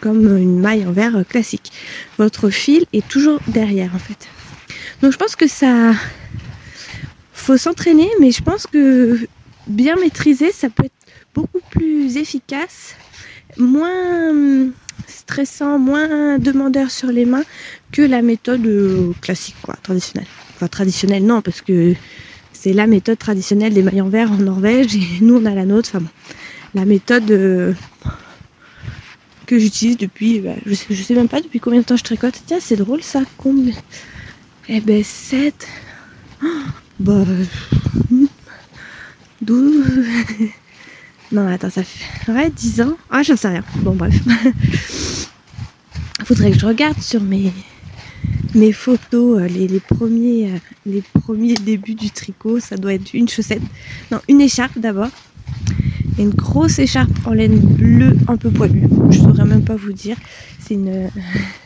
comme 0.00 0.36
une 0.36 0.58
maille 0.58 0.86
en 0.86 0.92
verre 0.92 1.24
classique. 1.28 1.70
Votre 2.18 2.50
fil 2.50 2.86
est 2.92 3.06
toujours 3.06 3.40
derrière, 3.46 3.94
en 3.94 3.98
fait. 3.98 4.28
Donc, 5.02 5.12
je 5.12 5.18
pense 5.18 5.36
que 5.36 5.46
ça. 5.46 5.92
Faut 7.46 7.56
s'entraîner, 7.56 8.10
mais 8.20 8.32
je 8.32 8.42
pense 8.42 8.66
que 8.66 9.20
bien 9.68 9.94
maîtriser, 9.94 10.50
ça 10.50 10.68
peut 10.68 10.86
être 10.86 10.92
beaucoup 11.32 11.60
plus 11.70 12.16
efficace, 12.16 12.96
moins 13.56 14.66
stressant, 15.06 15.78
moins 15.78 16.40
demandeur 16.40 16.90
sur 16.90 17.12
les 17.12 17.24
mains 17.24 17.44
que 17.92 18.02
la 18.02 18.20
méthode 18.20 18.66
euh, 18.66 19.12
classique, 19.20 19.54
quoi, 19.62 19.76
traditionnelle. 19.80 20.26
Enfin, 20.56 20.66
traditionnelle, 20.66 21.24
non, 21.24 21.40
parce 21.40 21.60
que 21.60 21.94
c'est 22.52 22.72
la 22.72 22.88
méthode 22.88 23.18
traditionnelle 23.18 23.74
des 23.74 23.82
mailles 23.84 24.00
en 24.00 24.08
verre 24.08 24.32
en 24.32 24.38
Norvège 24.38 24.96
et 24.96 25.20
nous, 25.20 25.36
on 25.36 25.46
a 25.46 25.54
la 25.54 25.66
nôtre. 25.66 25.90
Enfin, 25.94 26.04
la 26.74 26.84
méthode 26.84 27.30
euh, 27.30 27.74
que 29.46 29.56
j'utilise 29.56 29.96
depuis, 29.98 30.40
bah, 30.40 30.54
je, 30.66 30.74
sais, 30.74 30.92
sais 30.96 31.14
même 31.14 31.28
pas 31.28 31.40
depuis 31.40 31.60
combien 31.60 31.78
de 31.78 31.84
temps 31.84 31.96
je 31.96 32.02
tricote. 32.02 32.42
Tiens, 32.44 32.58
c'est 32.60 32.74
drôle 32.74 33.04
ça, 33.04 33.22
combien 33.38 33.76
Eh 34.68 34.80
ben, 34.80 35.04
7. 35.04 35.68
Bah. 36.98 37.24
12. 39.42 39.84
non, 41.32 41.48
attends, 41.48 41.70
ça 41.70 41.82
fait. 41.82 42.32
Ouais, 42.32 42.50
10 42.50 42.80
ans. 42.80 42.96
Ah, 43.10 43.22
j'en 43.22 43.36
sais 43.36 43.48
rien. 43.48 43.64
Bon, 43.76 43.94
bref. 43.94 44.14
Faudrait 46.24 46.50
que 46.50 46.58
je 46.58 46.66
regarde 46.66 47.00
sur 47.00 47.22
mes 47.22 47.52
mes 48.54 48.72
photos, 48.72 49.40
euh, 49.40 49.46
les, 49.48 49.80
premiers, 49.80 50.50
euh, 50.50 50.58
les 50.86 51.02
premiers 51.02 51.54
débuts 51.54 51.94
du 51.94 52.10
tricot, 52.10 52.58
ça 52.58 52.76
doit 52.76 52.94
être 52.94 53.12
une 53.12 53.28
chaussette. 53.28 53.62
Non, 54.10 54.18
une 54.28 54.40
écharpe 54.40 54.78
d'abord. 54.78 55.10
une 56.18 56.30
grosse 56.30 56.78
écharpe 56.78 57.10
en 57.26 57.32
laine 57.32 57.58
bleue 57.58 58.16
un 58.28 58.36
peu 58.36 58.50
poilue. 58.50 58.86
Je 59.10 59.18
saurais 59.18 59.44
même 59.44 59.64
pas 59.64 59.76
vous 59.76 59.92
dire. 59.92 60.16
C'est 60.58 60.74
une, 60.74 61.10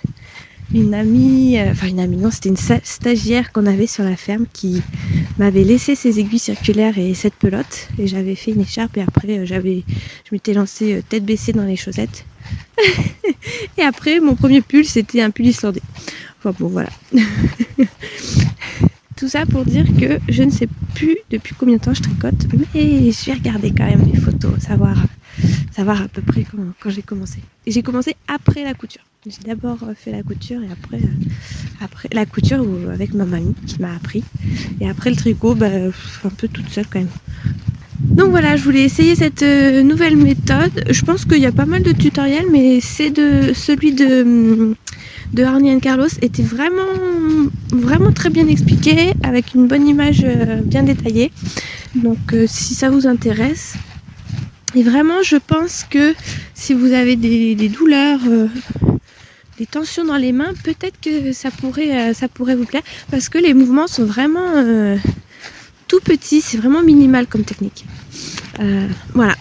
une 0.73 0.95
amie, 0.95 1.59
euh, 1.59 1.73
enfin 1.73 1.89
une 1.89 2.01
amie, 2.01 2.17
non, 2.17 2.31
c'était 2.31 2.49
une 2.49 2.57
stagiaire 2.57 3.53
qu'on 3.53 3.67
avait 3.67 3.87
sur 3.87 4.05
la 4.05 4.17
ferme 4.17 4.47
qui 4.53 4.83
m'avait 5.39 5.65
laissé 5.65 5.95
ses 5.95 6.21
aiguilles 6.21 6.39
circulaires 6.39 6.97
et 6.99 7.15
cette 7.15 7.35
pelote. 7.35 7.89
Et 7.99 8.07
j'avais 8.07 8.35
fait 8.35 8.53
une 8.53 8.61
écharpe 8.61 8.97
et 8.97 9.03
après 9.03 9.47
j'avais, 9.47 9.85
je 9.89 10.31
m'étais 10.33 10.55
lancée 10.55 11.03
tête 11.09 11.25
baissée 11.25 11.53
dans 11.53 11.65
les 11.65 11.77
chaussettes. 11.77 12.25
et 13.79 13.83
après, 13.83 14.21
mon 14.21 14.35
premier 14.35 14.61
pull, 14.61 14.85
c'était 14.85 15.23
un 15.23 15.31
pull 15.31 15.47
islandais. 15.47 15.83
Enfin 16.39 16.55
bon, 16.59 16.69
voilà. 16.69 16.91
Tout 19.17 19.29
ça 19.29 19.45
pour 19.45 19.65
dire 19.67 19.85
que 19.99 20.19
je 20.31 20.43
ne 20.43 20.51
sais 20.51 20.69
plus 20.95 21.19
depuis 21.31 21.55
combien 21.55 21.77
de 21.77 21.83
temps 21.83 21.93
je 21.93 22.01
tricote, 22.01 22.47
mais 22.55 23.11
je 23.11 23.27
vais 23.27 23.35
regarder 23.35 23.71
quand 23.71 23.85
même 23.85 24.11
les 24.11 24.19
photos, 24.19 24.59
savoir, 24.61 24.97
savoir 25.73 26.01
à 26.01 26.09
peu 26.09 26.23
près 26.23 26.47
quand, 26.81 26.89
j'ai 26.89 27.03
commencé. 27.03 27.41
Et 27.67 27.71
j'ai 27.71 27.83
commencé 27.83 28.17
après 28.29 28.65
la 28.65 28.73
couture. 28.73 29.03
J'ai 29.27 29.47
d'abord 29.47 29.79
fait 29.97 30.13
la 30.13 30.23
couture 30.23 30.63
et 30.63 30.73
après, 30.73 30.97
euh, 30.97 31.85
après 31.85 32.09
la 32.13 32.25
couture 32.27 32.65
avec 32.93 33.13
ma 33.13 33.25
mamie 33.25 33.55
qui 33.67 33.81
m'a 33.81 33.95
appris. 33.95 34.25
Et 34.81 34.89
après 34.89 35.11
le 35.11 35.17
tricot, 35.17 35.55
bah, 35.55 35.67
un 35.67 36.31
peu 36.31 36.49
toute 36.49 36.69
seule 36.71 36.87
quand 36.91 37.01
même. 37.01 37.09
Donc 38.01 38.31
voilà, 38.31 38.57
je 38.57 38.65
voulais 38.65 38.83
essayer 38.83 39.15
cette 39.15 39.43
euh, 39.43 39.83
nouvelle 39.83 40.17
méthode. 40.17 40.85
Je 40.89 41.03
pense 41.03 41.27
qu'il 41.27 41.39
y 41.39 41.47
a 41.47 41.53
pas 41.53 41.67
mal 41.67 41.83
de 41.83 41.93
tutoriels, 41.93 42.47
mais 42.51 42.81
c'est 42.81 43.11
de 43.11 43.53
celui 43.53 43.93
de 43.93 44.23
hum, 44.23 44.75
de 45.33 45.45
Arnie 45.45 45.81
Carlos 45.81 46.09
était 46.23 46.43
vraiment, 46.43 46.83
vraiment 47.73 48.13
très 48.13 48.31
bien 48.31 48.49
expliqué, 48.49 49.13
avec 49.23 49.55
une 49.55 49.67
bonne 49.67 49.87
image 49.87 50.23
euh, 50.25 50.61
bien 50.63 50.83
détaillée. 50.83 51.31
Donc 51.95 52.19
euh, 52.33 52.47
si 52.49 52.75
ça 52.75 52.91
vous 52.91 53.07
intéresse, 53.07 53.75
et 54.75 54.83
vraiment 54.83 55.23
je 55.23 55.37
pense 55.37 55.85
que 55.89 56.15
si 56.55 56.75
vous 56.75 56.93
avez 56.93 57.17
des, 57.17 57.69
douleurs, 57.69 58.21
euh, 58.29 58.49
tensions 59.67 60.05
dans 60.05 60.17
les 60.17 60.33
mains, 60.33 60.53
peut-être 60.65 61.01
que 61.01 61.33
ça 61.33 61.51
pourrait, 61.51 62.15
ça 62.15 62.29
pourrait 62.29 62.57
vous 62.57 62.65
plaire, 62.65 62.83
parce 63.11 63.29
que 63.29 63.39
les 63.39 63.55
mouvements 63.55 63.87
sont 63.87 64.05
vraiment 64.05 64.65
tout 65.89 66.01
petits, 66.01 66.41
c'est 66.41 66.57
vraiment 66.57 66.83
minimal 66.83 67.27
comme 67.27 67.45
technique. 67.45 67.85
voilà. 69.15 69.37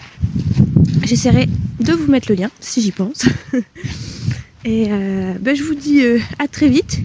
J'essaierai 1.04 1.48
de 1.80 1.92
vous 1.92 2.10
mettre 2.10 2.30
le 2.30 2.36
lien 2.36 2.50
si 2.60 2.82
j'y 2.82 2.92
pense. 2.92 3.26
Et 4.64 4.86
euh, 4.90 5.34
ben, 5.40 5.56
je 5.56 5.62
vous 5.64 5.74
dis 5.74 6.02
euh, 6.04 6.18
à 6.38 6.48
très 6.48 6.68
vite. 6.68 7.00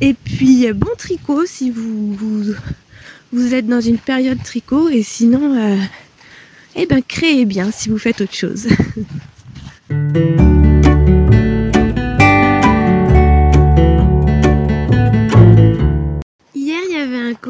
Et 0.00 0.14
puis 0.14 0.68
euh, 0.68 0.74
bon 0.74 0.90
tricot 0.96 1.46
si 1.46 1.70
vous, 1.70 2.14
vous, 3.32 3.54
êtes 3.54 3.66
dans 3.66 3.80
une 3.80 3.98
période 3.98 4.42
tricot. 4.42 4.88
Et 4.88 5.02
sinon, 5.02 5.78
eh 6.76 6.86
ben, 6.86 7.02
créez 7.06 7.44
bien 7.44 7.70
si 7.72 7.88
vous 7.88 7.98
faites 7.98 8.20
autre 8.20 8.34
chose. 8.34 8.68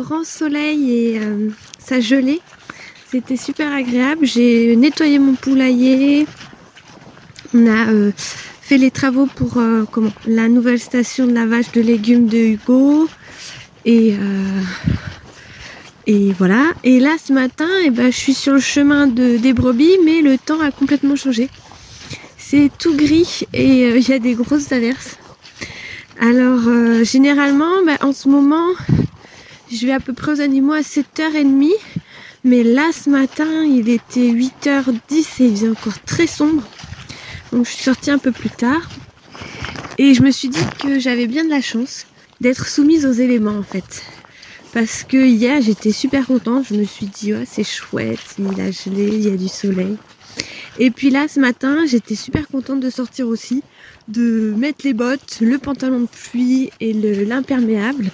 grand 0.02 0.25
soleil 0.25 0.93
et 0.93 1.21
ça 1.78 2.00
gelait. 2.00 2.40
C'était 3.11 3.37
super 3.37 3.73
agréable. 3.73 4.26
J'ai 4.26 4.76
nettoyé 4.76 5.19
mon 5.19 5.35
poulailler. 5.35 6.26
On 7.55 7.67
a 7.67 7.87
fait 8.69 8.76
les 8.76 8.90
travaux 8.90 9.25
pour 9.25 9.57
euh, 9.57 9.85
comment, 9.90 10.12
la 10.26 10.50
nouvelle 10.50 10.78
station 10.78 11.26
de 11.26 11.33
lavage 11.33 11.73
de 11.73 11.81
légumes 11.81 12.26
de 12.26 12.37
Hugo. 12.37 13.09
Et, 13.87 14.12
euh, 14.12 14.61
et 16.07 16.35
voilà. 16.38 16.64
Et 16.85 17.00
là, 17.00 17.17
ce 17.17 17.33
matin, 17.33 17.69
eh 17.87 17.88
ben, 17.88 18.12
je 18.12 18.17
suis 18.17 18.35
sur 18.35 18.52
le 18.52 18.61
chemin 18.61 19.07
de, 19.07 19.38
des 19.38 19.55
brebis, 19.55 19.97
mais 20.05 20.21
le 20.21 20.37
temps 20.37 20.61
a 20.61 20.71
complètement 20.71 21.17
changé. 21.17 21.49
C'est 22.37 22.71
tout 22.78 22.95
gris 22.95 23.45
et 23.55 23.87
euh, 23.87 23.97
il 23.97 24.07
y 24.07 24.12
a 24.12 24.19
des 24.19 24.35
grosses 24.35 24.71
averses. 24.71 25.17
Alors, 26.21 26.61
généralement, 27.05 27.83
ben, 27.87 27.97
en 28.02 28.12
ce 28.12 28.28
moment, 28.28 28.67
je 29.70 29.87
vais 29.87 29.92
à 29.92 30.00
peu 30.00 30.12
près 30.12 30.32
aux 30.32 30.40
animaux 30.40 30.72
à 30.72 30.80
7h30. 30.80 31.70
Mais 32.44 32.62
là, 32.62 32.90
ce 32.92 33.10
matin, 33.10 33.64
il 33.64 33.88
était 33.88 34.30
8h10 34.30 34.92
et 35.12 35.44
il 35.44 35.50
faisait 35.50 35.68
encore 35.68 36.00
très 36.04 36.26
sombre. 36.26 36.62
Donc 37.52 37.66
je 37.66 37.72
suis 37.72 37.84
sortie 37.84 38.10
un 38.10 38.18
peu 38.18 38.32
plus 38.32 38.50
tard. 38.50 38.88
Et 39.98 40.14
je 40.14 40.22
me 40.22 40.30
suis 40.30 40.48
dit 40.48 40.64
que 40.80 40.98
j'avais 40.98 41.26
bien 41.26 41.44
de 41.44 41.50
la 41.50 41.60
chance 41.60 42.06
d'être 42.40 42.68
soumise 42.68 43.04
aux 43.04 43.12
éléments 43.12 43.58
en 43.58 43.62
fait. 43.62 44.02
Parce 44.72 45.02
que 45.02 45.16
hier 45.16 45.60
j'étais 45.60 45.92
super 45.92 46.26
contente, 46.26 46.66
je 46.68 46.75
me 46.75 46.84
suis 46.84 47.06
dit 47.06 47.32
c'est 47.46 47.64
chouette, 47.64 48.37
il 48.38 48.60
a 48.60 48.70
gelé, 48.70 49.08
il 49.08 49.28
y 49.28 49.30
a 49.30 49.37
du 49.37 49.48
soleil. 49.48 49.96
Et 50.78 50.92
puis 50.92 51.10
là, 51.10 51.26
ce 51.26 51.40
matin, 51.40 51.87
j'étais 51.87 52.14
super 52.14 52.46
contente 52.46 52.78
de 52.78 52.90
sortir 52.90 53.26
aussi, 53.26 53.64
de 54.06 54.54
mettre 54.56 54.84
les 54.84 54.94
bottes, 54.94 55.38
le 55.40 55.58
pantalon 55.58 56.00
de 56.00 56.06
pluie 56.06 56.70
et 56.78 56.92
l'imperméable, 56.92 58.10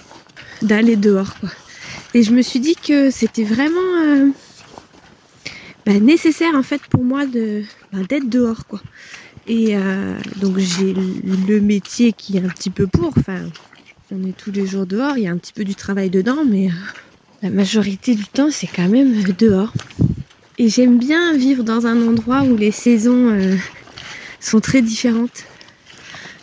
d'aller 0.61 0.95
dehors. 0.95 1.37
Quoi. 1.39 1.49
Et 2.13 2.23
je 2.23 2.31
me 2.31 2.41
suis 2.41 2.59
dit 2.59 2.75
que 2.75 3.11
c'était 3.11 3.43
vraiment 3.43 3.97
euh, 4.05 4.29
bah, 5.85 5.99
nécessaire 5.99 6.55
en 6.55 6.63
fait 6.63 6.81
pour 6.83 7.03
moi 7.03 7.25
de 7.25 7.63
bah, 7.91 7.99
d'être 8.07 8.29
dehors 8.29 8.65
quoi. 8.65 8.81
Et 9.47 9.75
euh, 9.75 10.17
donc 10.37 10.57
j'ai 10.57 10.93
le 10.93 11.59
métier 11.59 12.13
qui 12.13 12.37
est 12.37 12.43
un 12.43 12.49
petit 12.49 12.69
peu 12.69 12.87
pour. 12.87 13.13
Enfin, 13.17 13.41
on 14.11 14.23
est 14.27 14.35
tous 14.35 14.51
les 14.51 14.65
jours 14.65 14.85
dehors, 14.85 15.17
il 15.17 15.23
y 15.23 15.27
a 15.27 15.31
un 15.31 15.37
petit 15.37 15.53
peu 15.53 15.63
du 15.63 15.75
travail 15.75 16.09
dedans, 16.09 16.45
mais 16.47 16.67
euh, 16.67 16.71
la 17.43 17.49
majorité 17.49 18.15
du 18.15 18.25
temps 18.25 18.49
c'est 18.49 18.67
quand 18.67 18.87
même 18.87 19.21
dehors. 19.37 19.73
Et 20.57 20.69
j'aime 20.69 20.97
bien 20.97 21.35
vivre 21.35 21.63
dans 21.63 21.85
un 21.85 22.07
endroit 22.07 22.43
où 22.43 22.55
les 22.55 22.71
saisons 22.71 23.37
sont 24.39 24.61
très 24.61 24.81
différentes. 24.81 25.43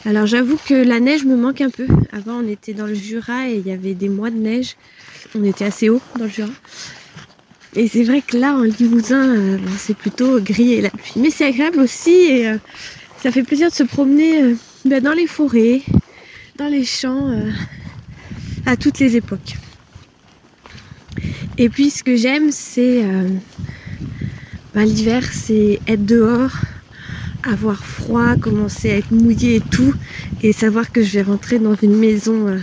Alors 0.04 0.26
j'avoue 0.26 0.56
que 0.56 0.74
la 0.74 0.98
neige 0.98 1.24
me 1.24 1.36
manque 1.36 1.60
un 1.60 1.70
peu. 1.70 1.86
Avant 2.10 2.40
on 2.42 2.48
était 2.48 2.74
dans 2.74 2.86
le 2.86 2.94
Jura 2.94 3.48
et 3.48 3.56
il 3.56 3.66
y 3.66 3.72
avait 3.72 3.94
des 3.94 4.08
mois 4.08 4.30
de 4.30 4.36
neige. 4.36 4.76
On 5.34 5.44
était 5.44 5.64
assez 5.64 5.88
haut 5.88 6.00
dans 6.18 6.24
le 6.24 6.30
Jura. 6.30 6.50
Et 7.74 7.86
c'est 7.88 8.02
vrai 8.02 8.20
que 8.20 8.36
là 8.36 8.54
en 8.54 8.62
Limousin 8.62 9.36
euh, 9.36 9.58
c'est 9.78 9.96
plutôt 9.96 10.40
gris 10.40 10.74
et 10.74 10.80
la 10.80 10.90
pluie. 10.90 11.14
Mais 11.16 11.30
c'est 11.30 11.46
agréable 11.46 11.78
aussi 11.78 12.10
et 12.10 12.48
euh, 12.48 12.56
ça 13.22 13.30
fait 13.30 13.44
plaisir 13.44 13.70
de 13.70 13.74
se 13.74 13.84
promener 13.84 14.56
ben, 14.84 15.02
dans 15.02 15.12
les 15.12 15.28
forêts, 15.28 15.82
dans 16.56 16.68
les 16.68 16.84
champs, 16.84 17.32
à 18.66 18.76
toutes 18.76 18.98
les 18.98 19.16
époques. 19.16 19.56
Et 21.58 21.68
puis 21.68 21.90
ce 21.90 22.02
que 22.02 22.16
j'aime 22.16 22.50
c'est 22.50 23.04
bah, 24.74 24.84
l'hiver, 24.86 25.22
c'est 25.30 25.80
être 25.86 26.06
dehors, 26.06 26.52
avoir 27.42 27.84
froid, 27.84 28.36
commencer 28.36 28.90
à 28.90 28.96
être 28.96 29.10
mouillé 29.10 29.56
et 29.56 29.60
tout, 29.60 29.94
et 30.42 30.52
savoir 30.52 30.92
que 30.92 31.02
je 31.02 31.12
vais 31.12 31.22
rentrer 31.22 31.58
dans 31.58 31.74
une 31.74 31.96
maison 31.96 32.48
euh, 32.48 32.58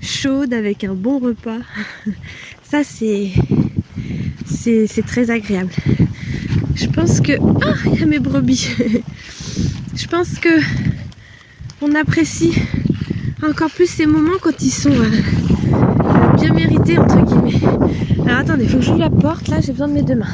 chaude 0.00 0.54
avec 0.54 0.84
un 0.84 0.94
bon 0.94 1.18
repas. 1.18 1.58
Ça, 2.62 2.84
c'est 2.84 3.30
c'est 4.86 5.06
très 5.06 5.30
agréable. 5.30 5.72
Je 6.74 6.86
pense 6.86 7.20
que... 7.20 7.32
Ah, 7.64 7.74
il 7.86 8.00
y 8.00 8.02
a 8.02 8.06
mes 8.06 8.18
brebis. 8.18 8.68
Je 9.96 10.06
pense 10.06 10.38
que 10.38 10.48
on 11.80 11.94
apprécie 11.94 12.54
encore 13.42 13.70
plus 13.70 13.88
ces 13.88 14.06
moments 14.06 14.38
quand 14.40 14.62
ils 14.62 14.70
sont 14.70 14.90
euh, 14.90 16.36
bien 16.36 16.52
mérités, 16.52 16.98
entre 16.98 17.24
guillemets. 17.24 17.60
Alors 18.26 18.40
attendez, 18.40 18.66
faut 18.68 18.78
que 18.78 18.84
j'ouvre 18.84 18.98
la 18.98 19.10
porte, 19.10 19.48
là 19.48 19.60
j'ai 19.60 19.72
besoin 19.72 19.88
de 19.88 19.94
mes 19.94 20.02
deux 20.02 20.16
mains. 20.16 20.26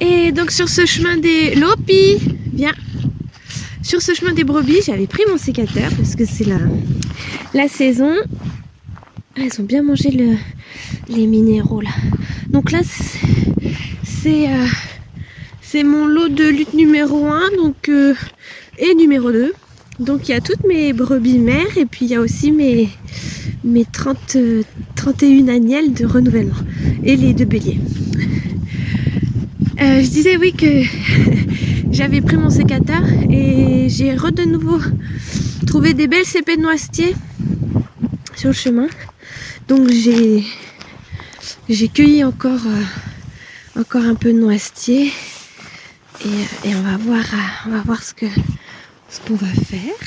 Et 0.00 0.32
donc 0.32 0.50
sur 0.50 0.68
ce 0.68 0.84
chemin 0.86 1.16
des 1.16 1.54
Lopi, 1.54 2.18
bien. 2.52 2.72
Sur 3.82 4.02
ce 4.02 4.14
chemin 4.14 4.32
des 4.32 4.44
brebis, 4.44 4.80
j'avais 4.84 5.06
pris 5.06 5.22
mon 5.28 5.38
sécateur 5.38 5.90
parce 5.96 6.16
que 6.16 6.24
c'est 6.24 6.44
la, 6.44 6.58
la 7.54 7.68
saison. 7.68 8.14
Ah, 9.36 9.42
ils 9.42 9.60
ont 9.60 9.64
bien 9.64 9.82
mangé 9.82 10.10
le, 10.10 10.36
les 11.08 11.26
minéraux 11.26 11.80
là. 11.80 11.90
Donc 12.48 12.72
là, 12.72 12.80
c'est 12.84 14.48
euh, 14.48 14.66
c'est 15.60 15.84
mon 15.84 16.06
lot 16.06 16.28
de 16.28 16.44
lutte 16.44 16.74
numéro 16.74 17.26
1 17.26 17.50
donc, 17.56 17.88
euh, 17.88 18.14
et 18.78 18.94
numéro 18.94 19.30
2. 19.30 19.52
Donc 20.00 20.28
il 20.28 20.32
y 20.32 20.34
a 20.34 20.40
toutes 20.40 20.64
mes 20.64 20.92
brebis 20.92 21.38
mères 21.38 21.76
et 21.76 21.86
puis 21.86 22.06
il 22.06 22.10
y 22.10 22.14
a 22.14 22.20
aussi 22.20 22.52
mes, 22.52 22.88
mes 23.64 23.84
30, 23.84 24.36
31 24.94 25.48
agnelles 25.48 25.92
de 25.92 26.06
renouvellement 26.06 26.56
et 27.02 27.16
les 27.16 27.32
deux 27.34 27.44
béliers. 27.46 27.80
Euh, 29.78 30.00
je 30.00 30.08
disais 30.08 30.38
oui 30.38 30.54
que 30.54 30.82
j'avais 31.90 32.22
pris 32.22 32.38
mon 32.38 32.48
sécateur 32.48 33.02
et 33.30 33.88
j'ai 33.90 34.14
de 34.14 34.44
nouveau 34.44 34.80
trouvé 35.66 35.92
des 35.92 36.06
belles 36.06 36.24
cépées 36.24 36.56
de 36.56 36.62
noisetier 36.62 37.14
sur 38.34 38.48
le 38.48 38.54
chemin. 38.54 38.88
Donc 39.68 39.90
j'ai 39.90 40.44
j'ai 41.68 41.88
cueilli 41.88 42.24
encore 42.24 42.66
euh, 42.66 43.80
encore 43.80 44.04
un 44.04 44.14
peu 44.14 44.32
de 44.32 44.38
noisetier 44.38 45.12
et, 46.24 46.74
on 46.74 46.80
va 46.80 46.96
voir 46.96 47.24
on 47.66 47.70
va 47.70 47.82
voir 47.82 48.02
ce 48.02 48.14
que 48.14 48.26
ce 49.10 49.20
qu'on 49.20 49.34
va 49.34 49.46
faire. 49.46 50.00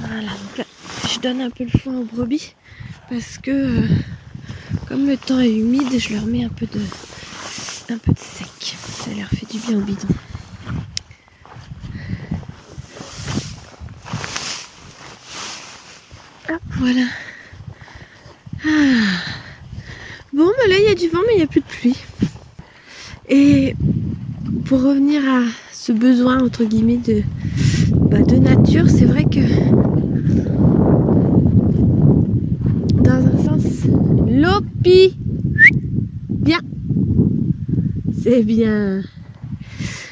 Voilà, 0.00 0.28
donc 0.28 0.58
là, 0.58 0.64
je 1.10 1.20
donne 1.20 1.40
un 1.40 1.50
peu 1.50 1.64
le 1.64 1.78
foin 1.78 1.94
aux 1.96 2.04
brebis 2.04 2.54
parce 3.08 3.38
que 3.38 3.50
euh, 3.50 3.88
comme 4.88 5.06
le 5.06 5.16
temps 5.16 5.40
est 5.40 5.52
humide, 5.52 5.98
je 5.98 6.14
leur 6.14 6.26
mets 6.26 6.44
un 6.44 6.48
peu 6.48 6.66
de, 6.66 6.80
un 7.92 7.98
peu 7.98 8.12
de 8.12 8.18
sec. 8.18 8.76
Ça 9.04 9.10
leur 9.16 9.28
fait 9.28 9.50
du 9.50 9.58
bien 9.58 9.78
au 9.78 9.80
bidon. 9.80 10.08
Voilà. 16.78 17.06
Ah. 18.64 18.68
Bon, 20.32 20.46
bah 20.46 20.68
là, 20.68 20.76
il 20.78 20.84
y 20.84 20.88
a 20.88 20.94
du 20.94 21.08
vent, 21.08 21.20
mais 21.26 21.34
il 21.34 21.36
n'y 21.38 21.42
a 21.42 21.46
plus 21.46 21.60
de 21.60 21.66
pluie. 21.66 21.96
Et 23.28 23.74
pour 24.66 24.82
revenir 24.82 25.22
à 25.24 25.42
ce 25.72 25.92
besoin, 25.92 26.42
entre 26.42 26.64
guillemets, 26.64 26.98
de, 26.98 27.22
bah, 27.92 28.20
de 28.20 28.36
nature, 28.36 28.88
c'est 28.88 29.06
vrai 29.06 29.24
que 29.24 29.40
Lopi 34.86 35.16
Bien. 36.28 36.60
C'est 38.22 38.42
bien. 38.42 39.02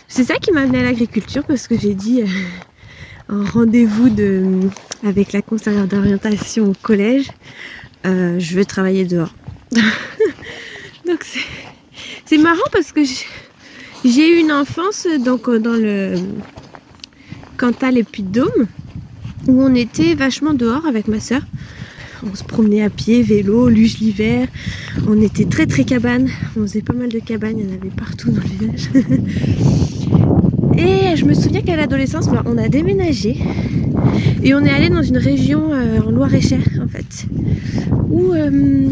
C'est 0.08 0.24
ça 0.24 0.34
qui 0.36 0.52
m'a 0.52 0.62
amené 0.62 0.80
à 0.80 0.82
l'agriculture 0.82 1.44
parce 1.44 1.68
que 1.68 1.78
j'ai 1.78 1.94
dit 1.94 2.22
euh, 2.22 3.44
rendez-vous 3.52 4.08
de, 4.08 4.60
avec 5.04 5.32
la 5.32 5.42
conseillère 5.42 5.86
d'orientation 5.86 6.70
au 6.70 6.74
collège, 6.82 7.30
euh, 8.06 8.38
je 8.38 8.56
veux 8.56 8.64
travailler 8.64 9.04
dehors. 9.04 9.34
donc 11.06 11.24
c'est 12.24 12.38
marrant 12.38 12.68
parce 12.72 12.92
que 12.92 13.00
j'ai 14.04 14.36
eu 14.36 14.40
une 14.40 14.52
enfance 14.52 15.06
donc, 15.20 15.50
dans 15.50 15.74
le 15.74 16.16
Cantal 17.56 17.98
et 17.98 18.04
Puy-de-Dôme 18.04 18.66
où 19.46 19.62
on 19.62 19.74
était 19.74 20.14
vachement 20.14 20.54
dehors 20.54 20.86
avec 20.86 21.06
ma 21.06 21.20
soeur 21.20 21.42
on 22.30 22.34
se 22.34 22.44
promenait 22.44 22.82
à 22.82 22.90
pied, 22.90 23.22
vélo, 23.22 23.68
luge 23.68 23.98
l'hiver. 23.98 24.48
On 25.08 25.20
était 25.20 25.44
très 25.44 25.66
très 25.66 25.84
cabane. 25.84 26.28
On 26.56 26.62
faisait 26.62 26.82
pas 26.82 26.94
mal 26.94 27.08
de 27.08 27.18
cabanes, 27.18 27.58
il 27.58 27.66
y 27.66 27.70
en 27.70 27.74
avait 27.74 27.94
partout 27.94 28.30
dans 28.30 28.42
le 28.42 28.48
village. 28.48 28.90
Et 30.76 31.16
je 31.16 31.24
me 31.24 31.34
souviens 31.34 31.62
qu'à 31.62 31.76
l'adolescence, 31.76 32.28
bah, 32.28 32.42
on 32.46 32.58
a 32.58 32.68
déménagé 32.68 33.38
et 34.42 34.54
on 34.54 34.64
est 34.64 34.70
allé 34.70 34.90
dans 34.90 35.02
une 35.02 35.16
région 35.16 35.72
euh, 35.72 36.00
en 36.00 36.10
Loire-et-Cher 36.10 36.60
en 36.82 36.88
fait, 36.88 37.26
où 38.10 38.32
euh, 38.32 38.88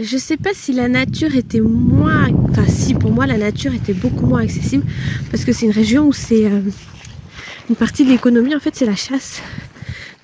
je 0.00 0.16
sais 0.16 0.36
pas 0.36 0.50
si 0.52 0.72
la 0.72 0.88
nature 0.88 1.34
était 1.34 1.60
moins, 1.60 2.28
enfin 2.50 2.66
si 2.68 2.94
pour 2.94 3.10
moi 3.10 3.26
la 3.26 3.38
nature 3.38 3.74
était 3.74 3.92
beaucoup 3.92 4.26
moins 4.26 4.42
accessible 4.42 4.84
parce 5.30 5.44
que 5.44 5.52
c'est 5.52 5.66
une 5.66 5.72
région 5.72 6.06
où 6.06 6.12
c'est 6.12 6.44
euh, 6.44 6.60
une 7.68 7.76
partie 7.76 8.04
de 8.04 8.10
l'économie 8.10 8.54
en 8.54 8.60
fait 8.60 8.74
c'est 8.74 8.86
la 8.86 8.96
chasse. 8.96 9.42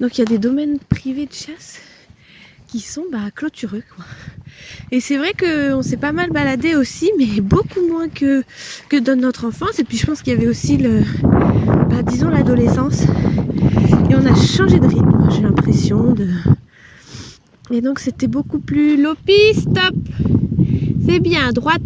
Donc 0.01 0.17
il 0.17 0.21
y 0.21 0.23
a 0.23 0.27
des 0.27 0.39
domaines 0.39 0.79
privés 0.79 1.27
de 1.27 1.33
chasse 1.33 1.81
qui 2.67 2.81
sont 2.81 3.05
bah, 3.11 3.31
clôtureux. 3.35 3.83
Quoi. 3.95 4.05
Et 4.93 5.01
c'est 5.01 5.19
vrai 5.19 5.33
qu'on 5.39 5.83
s'est 5.83 5.97
pas 5.97 6.13
mal 6.13 6.31
baladé 6.31 6.75
aussi, 6.75 7.11
mais 7.19 7.41
beaucoup 7.41 7.87
moins 7.87 8.09
que, 8.09 8.45
que 8.89 8.97
dans 8.97 9.19
notre 9.19 9.47
enfance. 9.47 9.79
Et 9.79 9.85
puis 9.85 9.99
je 9.99 10.07
pense 10.07 10.23
qu'il 10.23 10.33
y 10.33 10.37
avait 10.37 10.47
aussi 10.47 10.77
le, 10.77 11.03
bah, 11.91 12.03
disons 12.03 12.31
l'adolescence. 12.31 13.03
Et 14.09 14.15
on 14.15 14.25
a 14.25 14.35
changé 14.35 14.79
de 14.81 14.87
rythme, 14.87 15.29
j'ai 15.31 15.43
l'impression. 15.43 16.15
De... 16.15 16.29
Et 17.71 17.81
donc 17.81 17.99
c'était 17.99 18.29
beaucoup 18.29 18.59
plus 18.59 19.01
lopi, 19.01 19.55
stop 19.55 19.95
C'est 21.07 21.21
bien, 21.21 21.53
droite. 21.53 21.83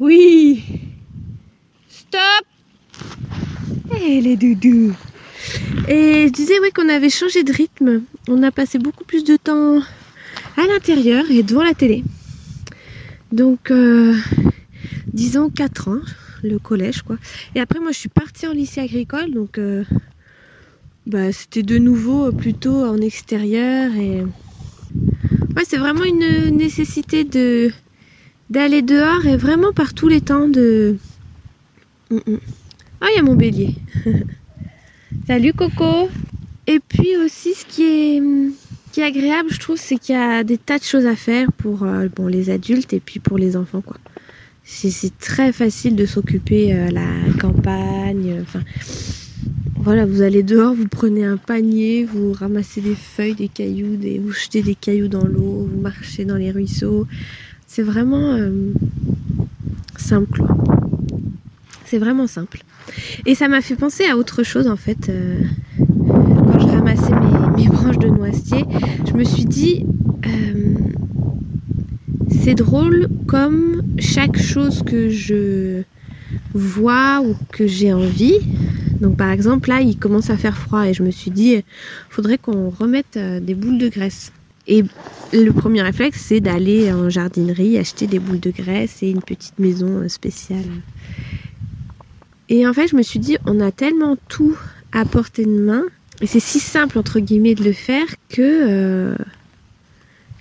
Oui 0.00 0.64
Stop 1.88 2.46
Et 4.00 4.20
les 4.22 4.36
doudous 4.36 4.94
et 5.88 6.26
je 6.28 6.32
disais 6.32 6.54
qu'on 6.74 6.88
avait 6.88 7.10
changé 7.10 7.42
de 7.42 7.52
rythme. 7.52 8.02
On 8.28 8.42
a 8.42 8.50
passé 8.50 8.78
beaucoup 8.78 9.04
plus 9.04 9.24
de 9.24 9.36
temps 9.36 9.80
à 10.56 10.66
l'intérieur 10.66 11.24
et 11.30 11.42
devant 11.42 11.62
la 11.62 11.74
télé. 11.74 12.04
Donc, 13.32 13.70
euh, 13.70 14.14
disons 15.12 15.50
4 15.50 15.88
ans, 15.88 16.00
le 16.42 16.58
collège 16.58 17.02
quoi. 17.02 17.16
Et 17.54 17.60
après, 17.60 17.78
moi, 17.80 17.92
je 17.92 17.98
suis 17.98 18.08
partie 18.08 18.46
en 18.46 18.52
lycée 18.52 18.80
agricole, 18.80 19.32
donc 19.32 19.58
euh, 19.58 19.84
bah, 21.06 21.32
c'était 21.32 21.62
de 21.62 21.78
nouveau 21.78 22.32
plutôt 22.32 22.84
en 22.84 22.98
extérieur. 22.98 23.90
Ouais, 25.56 25.64
c'est 25.66 25.76
vraiment 25.76 26.04
une 26.04 26.56
nécessité 26.56 27.24
d'aller 28.48 28.82
dehors 28.82 29.26
et 29.26 29.36
vraiment 29.36 29.72
par 29.72 29.94
tous 29.94 30.08
les 30.08 30.20
temps 30.20 30.48
de. 30.48 30.96
Mm, 32.10 32.16
mm. 32.26 32.38
Ah, 33.00 33.06
il 33.12 33.16
y 33.16 33.18
a 33.18 33.22
mon 33.22 33.34
bélier. 33.34 33.74
Salut 35.26 35.52
Coco 35.52 36.08
Et 36.66 36.80
puis 36.80 37.16
aussi 37.16 37.54
ce 37.54 37.64
qui 37.66 37.82
est 37.82 39.02
agréable, 39.02 39.48
je 39.50 39.58
trouve, 39.58 39.76
c'est 39.76 39.96
qu'il 39.96 40.14
y 40.14 40.18
a 40.18 40.44
des 40.44 40.58
tas 40.58 40.78
de 40.78 40.84
choses 40.84 41.06
à 41.06 41.16
faire 41.16 41.52
pour 41.52 41.86
bon, 42.16 42.26
les 42.26 42.50
adultes 42.50 42.92
et 42.92 43.00
puis 43.00 43.20
pour 43.20 43.38
les 43.38 43.56
enfants, 43.56 43.80
quoi. 43.80 43.96
C'est 44.64 45.18
très 45.18 45.52
facile 45.52 45.96
de 45.96 46.06
s'occuper 46.06 46.72
à 46.72 46.90
la 46.90 47.06
campagne. 47.40 48.40
Enfin, 48.42 48.60
voilà, 49.76 50.04
vous 50.06 50.22
allez 50.22 50.42
dehors, 50.42 50.74
vous 50.74 50.86
prenez 50.86 51.24
un 51.24 51.38
panier, 51.38 52.04
vous 52.04 52.32
ramassez 52.32 52.80
des 52.80 52.94
feuilles, 52.94 53.34
des 53.34 53.48
cailloux, 53.48 53.98
vous 54.22 54.32
jetez 54.32 54.62
des 54.62 54.74
cailloux 54.74 55.08
dans 55.08 55.24
l'eau, 55.24 55.68
vous 55.72 55.80
marchez 55.80 56.24
dans 56.24 56.36
les 56.36 56.50
ruisseaux. 56.50 57.06
C'est 57.66 57.82
vraiment 57.82 58.34
euh, 58.34 58.50
simple. 59.96 60.42
C'est 61.90 61.98
vraiment 61.98 62.28
simple. 62.28 62.62
Et 63.26 63.34
ça 63.34 63.48
m'a 63.48 63.60
fait 63.60 63.74
penser 63.74 64.04
à 64.04 64.16
autre 64.16 64.44
chose 64.44 64.68
en 64.68 64.76
fait. 64.76 65.08
Euh, 65.08 65.40
quand 65.76 66.60
je 66.60 66.66
ramassais 66.66 67.10
mes, 67.56 67.66
branches 67.66 67.98
de 67.98 68.06
noisetier, 68.06 68.64
je 69.08 69.12
me 69.14 69.24
suis 69.24 69.44
dit, 69.44 69.86
euh, 70.24 70.74
c'est 72.30 72.54
drôle 72.54 73.08
comme 73.26 73.82
chaque 73.98 74.40
chose 74.40 74.84
que 74.84 75.08
je 75.08 75.82
vois 76.54 77.22
ou 77.22 77.34
que 77.50 77.66
j'ai 77.66 77.92
envie, 77.92 78.38
donc 79.00 79.16
par 79.16 79.32
exemple 79.32 79.68
là 79.68 79.80
il 79.80 79.98
commence 79.98 80.30
à 80.30 80.36
faire 80.36 80.56
froid 80.56 80.86
et 80.86 80.94
je 80.94 81.02
me 81.02 81.10
suis 81.10 81.32
dit 81.32 81.64
faudrait 82.08 82.38
qu'on 82.38 82.70
remette 82.70 83.16
euh, 83.16 83.40
des 83.40 83.56
boules 83.56 83.78
de 83.78 83.88
graisse. 83.88 84.30
Et 84.68 84.84
le 85.32 85.50
premier 85.50 85.82
réflexe 85.82 86.20
c'est 86.20 86.38
d'aller 86.38 86.92
en 86.92 87.10
jardinerie 87.10 87.78
acheter 87.78 88.06
des 88.06 88.20
boules 88.20 88.38
de 88.38 88.52
graisse 88.52 89.02
et 89.02 89.10
une 89.10 89.22
petite 89.22 89.58
maison 89.58 90.08
spéciale. 90.08 90.70
Et 92.50 92.66
en 92.66 92.74
fait 92.74 92.88
je 92.88 92.96
me 92.96 93.02
suis 93.02 93.18
dit 93.18 93.38
on 93.46 93.60
a 93.60 93.72
tellement 93.72 94.18
tout 94.28 94.56
à 94.92 95.06
portée 95.06 95.46
de 95.46 95.50
main 95.50 95.84
et 96.20 96.26
c'est 96.26 96.40
si 96.40 96.60
simple 96.60 96.98
entre 96.98 97.18
guillemets 97.18 97.54
de 97.54 97.64
le 97.64 97.72
faire 97.72 98.06
que 98.28 98.42
euh, 98.42 99.14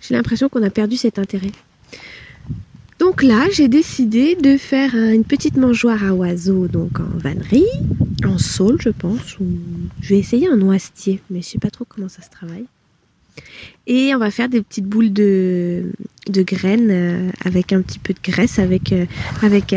j'ai 0.01 0.15
l'impression 0.15 0.49
qu'on 0.49 0.63
a 0.63 0.69
perdu 0.69 0.97
cet 0.97 1.19
intérêt. 1.19 1.51
Donc 2.99 3.23
là, 3.23 3.45
j'ai 3.53 3.69
décidé 3.69 4.35
de 4.35 4.57
faire 4.57 4.93
une 4.93 5.23
petite 5.23 5.55
mangeoire 5.55 6.03
à 6.03 6.13
oiseaux, 6.13 6.67
donc 6.67 6.99
en 6.99 7.17
vannerie, 7.17 7.63
en 8.25 8.37
saule, 8.37 8.77
je 8.81 8.89
pense. 8.89 9.39
Ou... 9.39 9.45
Je 10.01 10.09
vais 10.09 10.19
essayer 10.19 10.49
un 10.49 10.57
noisetier, 10.57 11.21
mais 11.29 11.41
je 11.41 11.47
sais 11.47 11.59
pas 11.59 11.69
trop 11.69 11.85
comment 11.87 12.09
ça 12.09 12.21
se 12.21 12.29
travaille. 12.29 12.65
Et 13.87 14.13
on 14.13 14.19
va 14.19 14.31
faire 14.31 14.49
des 14.49 14.61
petites 14.61 14.85
boules 14.85 15.13
de, 15.13 15.85
de 16.27 16.41
graines 16.41 16.89
euh, 16.91 17.29
avec 17.45 17.71
un 17.71 17.81
petit 17.81 17.99
peu 17.99 18.13
de 18.13 18.19
graisse 18.21 18.59
avec, 18.59 18.91
euh, 18.91 19.05
avec. 19.41 19.73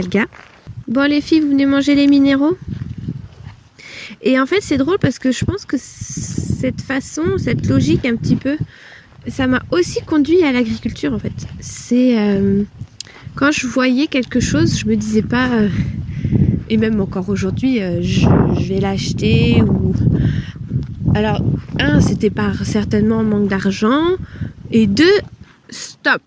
Bon 0.89 1.09
les 1.09 1.21
filles, 1.21 1.41
vous 1.41 1.51
venez 1.51 1.67
manger 1.67 1.95
les 1.95 2.07
minéraux? 2.07 2.57
Et 4.23 4.39
en 4.39 4.47
fait 4.47 4.61
c'est 4.61 4.79
drôle 4.79 4.99
parce 4.99 5.19
que 5.19 5.33
je 5.33 5.45
pense 5.45 5.65
que 5.65 5.77
cette 5.79 6.81
façon, 6.81 7.39
cette 7.39 7.67
logique 7.67 8.05
un 8.05 8.17
petit 8.17 8.37
peu, 8.37 8.57
ça 9.29 9.47
m'a 9.47 9.63
aussi 9.71 10.01
conduit 10.03 10.43
à 10.43 10.53
l'agriculture 10.53 11.13
en 11.13 11.19
fait. 11.19 11.33
C'est... 11.61 12.19
Euh, 12.19 12.65
quand 13.35 13.51
je 13.51 13.67
voyais 13.67 14.09
quelque 14.09 14.41
chose, 14.41 14.79
je 14.79 14.87
me 14.87 14.95
disais 14.95 15.23
pas, 15.23 15.49
euh, 15.53 15.69
et 16.69 16.77
même 16.77 17.01
encore 17.01 17.29
aujourd'hui, 17.31 17.83
euh, 17.83 18.03
je, 18.03 18.29
vais 18.69 18.79
l'acheter. 18.79 19.63
Alors, 21.15 21.43
un, 21.81 22.01
c'était 22.01 22.31
par 22.31 22.65
certainement 22.67 23.25
manque 23.25 23.49
d'argent, 23.49 24.03
et 24.71 24.87
deux, 24.87 25.19
stop, 25.71 26.21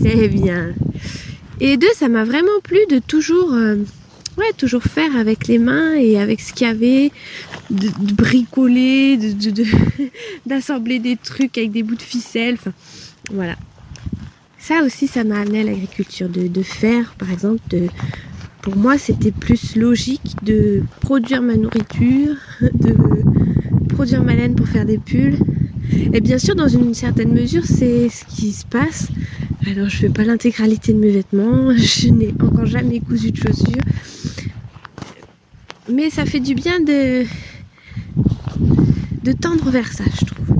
c'est 0.00 0.28
bien. 0.28 0.72
Et 1.60 1.76
deux, 1.76 1.92
ça 1.94 2.08
m'a 2.08 2.24
vraiment 2.24 2.60
plu 2.62 2.78
de 2.90 2.98
toujours, 2.98 3.52
euh, 3.54 3.76
toujours 4.56 4.82
faire 4.82 5.16
avec 5.16 5.46
les 5.46 5.58
mains 5.58 5.94
et 5.94 6.18
avec 6.18 6.40
ce 6.40 6.52
qu'il 6.52 6.66
y 6.66 6.70
avait, 6.70 7.12
de, 7.70 7.88
bricoler, 8.14 9.18
d'assembler 10.46 10.98
de, 10.98 11.04
des 11.04 11.16
trucs 11.16 11.56
avec 11.58 11.70
des 11.70 11.82
bouts 11.82 11.96
de 11.96 12.02
ficelle, 12.02 12.56
voilà. 13.32 13.56
Ça 14.58 14.82
aussi, 14.82 15.06
ça 15.06 15.24
m'a 15.24 15.40
amené 15.40 15.60
à 15.60 15.64
l'agriculture, 15.64 16.28
de, 16.28 16.62
faire, 16.62 17.14
par 17.18 17.30
exemple, 17.30 17.60
pour 18.62 18.76
moi, 18.76 18.96
c'était 18.96 19.30
plus 19.30 19.76
logique 19.76 20.36
de 20.42 20.82
produire 21.00 21.42
ma 21.42 21.54
nourriture, 21.54 22.36
de 22.62 22.94
produire 23.90 24.22
ma 24.22 24.34
laine 24.34 24.54
pour 24.54 24.66
faire 24.66 24.86
des 24.86 24.96
pulls. 24.96 25.38
Et 26.12 26.20
bien 26.20 26.38
sûr, 26.38 26.54
dans 26.54 26.68
une 26.68 26.94
certaine 26.94 27.32
mesure, 27.32 27.64
c'est 27.64 28.08
ce 28.08 28.24
qui 28.24 28.52
se 28.52 28.64
passe. 28.64 29.08
Alors, 29.66 29.88
je 29.88 29.96
fais 29.96 30.08
pas 30.08 30.24
l'intégralité 30.24 30.92
de 30.92 30.98
mes 30.98 31.10
vêtements, 31.10 31.72
je 31.76 32.08
n'ai 32.08 32.34
encore 32.40 32.66
jamais 32.66 33.00
cousu 33.00 33.30
de 33.30 33.36
chaussures. 33.36 33.84
Mais 35.90 36.10
ça 36.10 36.24
fait 36.24 36.40
du 36.40 36.54
bien 36.54 36.80
de, 36.80 37.24
de 39.22 39.32
tendre 39.32 39.70
vers 39.70 39.92
ça, 39.92 40.04
je 40.20 40.24
trouve. 40.24 40.56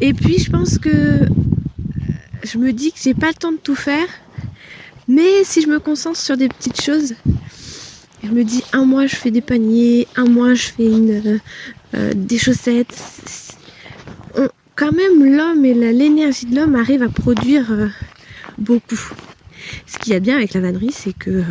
Et 0.00 0.14
puis, 0.14 0.38
je 0.38 0.50
pense 0.50 0.78
que 0.78 1.26
je 2.42 2.58
me 2.58 2.72
dis 2.72 2.92
que 2.92 2.98
j'ai 3.02 3.14
pas 3.14 3.28
le 3.28 3.34
temps 3.34 3.52
de 3.52 3.58
tout 3.58 3.74
faire. 3.74 4.06
Mais 5.08 5.44
si 5.44 5.60
je 5.60 5.66
me 5.66 5.78
concentre 5.78 6.18
sur 6.18 6.36
des 6.36 6.48
petites 6.48 6.80
choses, 6.80 7.14
je 8.22 8.28
me 8.30 8.44
dis 8.44 8.62
un 8.72 8.84
mois 8.84 9.06
je 9.06 9.16
fais 9.16 9.30
des 9.30 9.40
paniers, 9.40 10.06
un 10.16 10.24
mois 10.24 10.54
je 10.54 10.68
fais 10.68 10.86
une, 10.86 11.40
euh, 11.94 12.12
des 12.14 12.38
chaussettes. 12.38 13.49
Quand 14.80 14.92
même 14.92 15.36
l'homme 15.36 15.62
et 15.66 15.74
l'énergie 15.74 16.46
de 16.46 16.56
l'homme 16.56 16.74
arrivent 16.74 17.02
à 17.02 17.10
produire 17.10 17.70
euh, 17.70 17.88
beaucoup. 18.56 19.12
Ce 19.86 19.98
qu'il 19.98 20.14
y 20.14 20.16
a 20.16 20.20
bien 20.20 20.36
avec 20.36 20.54
la 20.54 20.62
vannerie, 20.62 20.90
c'est 20.90 21.12
que 21.12 21.42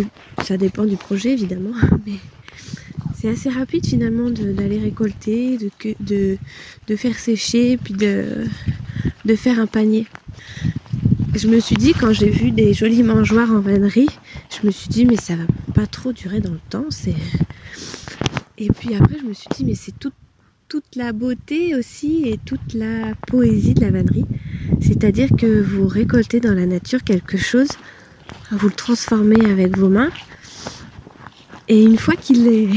euh, 0.00 0.04
ça 0.42 0.56
dépend 0.56 0.86
du 0.86 0.96
projet 0.96 1.32
évidemment, 1.32 1.74
mais 2.06 2.14
c'est 3.14 3.28
assez 3.28 3.50
rapide 3.50 3.84
finalement 3.84 4.30
d'aller 4.30 4.78
récolter, 4.78 5.58
de, 6.00 6.38
faire 6.96 7.18
sécher, 7.18 7.76
puis 7.76 7.92
de, 7.92 8.46
faire 9.36 9.60
un 9.60 9.66
panier. 9.66 10.06
Je 11.34 11.46
me 11.46 11.60
suis 11.60 11.76
dit, 11.76 11.92
quand 11.92 12.14
j'ai 12.14 12.30
vu 12.30 12.52
des 12.52 12.72
jolis 12.72 13.02
mangeoires 13.02 13.50
en 13.50 13.60
vannerie, 13.60 14.08
je 14.48 14.66
me 14.66 14.72
suis 14.72 14.88
dit, 14.88 15.04
mais 15.04 15.16
ça 15.16 15.36
va 15.36 15.44
pas 15.74 15.86
trop 15.86 16.14
durer 16.14 16.40
dans 16.40 16.52
le 16.52 16.60
temps. 16.70 16.86
Et 18.56 18.68
puis 18.68 18.94
après, 18.94 19.18
je 19.18 19.24
me 19.24 19.34
suis 19.34 19.48
dit, 19.54 19.64
mais 19.66 19.74
c'est 19.74 19.98
toute 19.98 20.14
la 20.96 21.12
beauté 21.12 21.74
aussi 21.74 22.22
et 22.26 22.38
toute 22.44 22.74
la 22.74 23.14
poésie 23.26 23.74
de 23.74 23.80
la 23.80 23.90
vannerie. 23.90 24.26
C'est-à-dire 24.80 25.28
que 25.36 25.60
vous 25.60 25.86
récoltez 25.86 26.40
dans 26.40 26.54
la 26.54 26.66
nature 26.66 27.02
quelque 27.04 27.36
chose, 27.36 27.68
vous 28.50 28.68
le 28.68 28.74
transformez 28.74 29.44
avec 29.44 29.76
vos 29.76 29.88
mains. 29.88 30.10
Et 31.68 31.82
une 31.82 31.98
fois 31.98 32.16
qu'il 32.16 32.46
est 32.48 32.68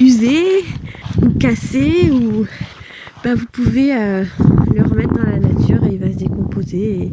usé 0.00 0.64
ou 1.22 1.30
cassé, 1.38 2.10
ou, 2.10 2.46
bah, 3.24 3.34
vous 3.34 3.46
pouvez 3.50 3.94
euh, 3.94 4.24
le 4.74 4.82
remettre 4.82 5.14
dans 5.14 5.30
la 5.30 5.38
nature 5.38 5.82
et 5.84 5.94
il 5.94 5.98
va 5.98 6.12
se 6.12 6.18
décomposer. 6.18 7.10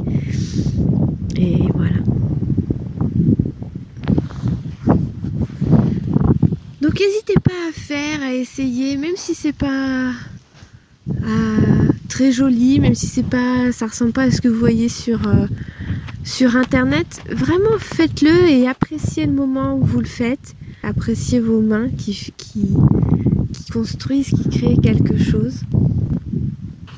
Et, 1.37 1.57
voilà. 1.73 1.97
Donc 6.81 6.99
n'hésitez 6.99 7.39
pas 7.43 7.69
à 7.69 7.71
faire, 7.73 8.21
à 8.21 8.33
essayer, 8.33 8.97
même 8.97 9.15
si 9.15 9.33
c'est 9.33 9.53
pas 9.55 10.11
très 12.11 12.31
joli, 12.31 12.79
même 12.79 12.93
si 12.93 13.07
c'est 13.07 13.25
pas, 13.25 13.71
ça 13.71 13.87
ressemble 13.87 14.11
pas 14.11 14.23
à 14.23 14.31
ce 14.31 14.41
que 14.41 14.49
vous 14.49 14.59
voyez 14.59 14.89
sur 14.89 15.27
euh, 15.27 15.47
sur 16.23 16.55
internet. 16.55 17.21
Vraiment 17.29 17.77
faites-le 17.79 18.49
et 18.49 18.67
appréciez 18.67 19.25
le 19.25 19.31
moment 19.31 19.75
où 19.75 19.83
vous 19.83 19.99
le 19.99 20.05
faites. 20.05 20.55
Appréciez 20.83 21.39
vos 21.39 21.61
mains 21.61 21.89
qui 21.97 22.33
construisent, 23.71 24.31
qui 24.31 24.49
créent 24.49 24.77
quelque 24.77 25.17
chose. 25.17 25.61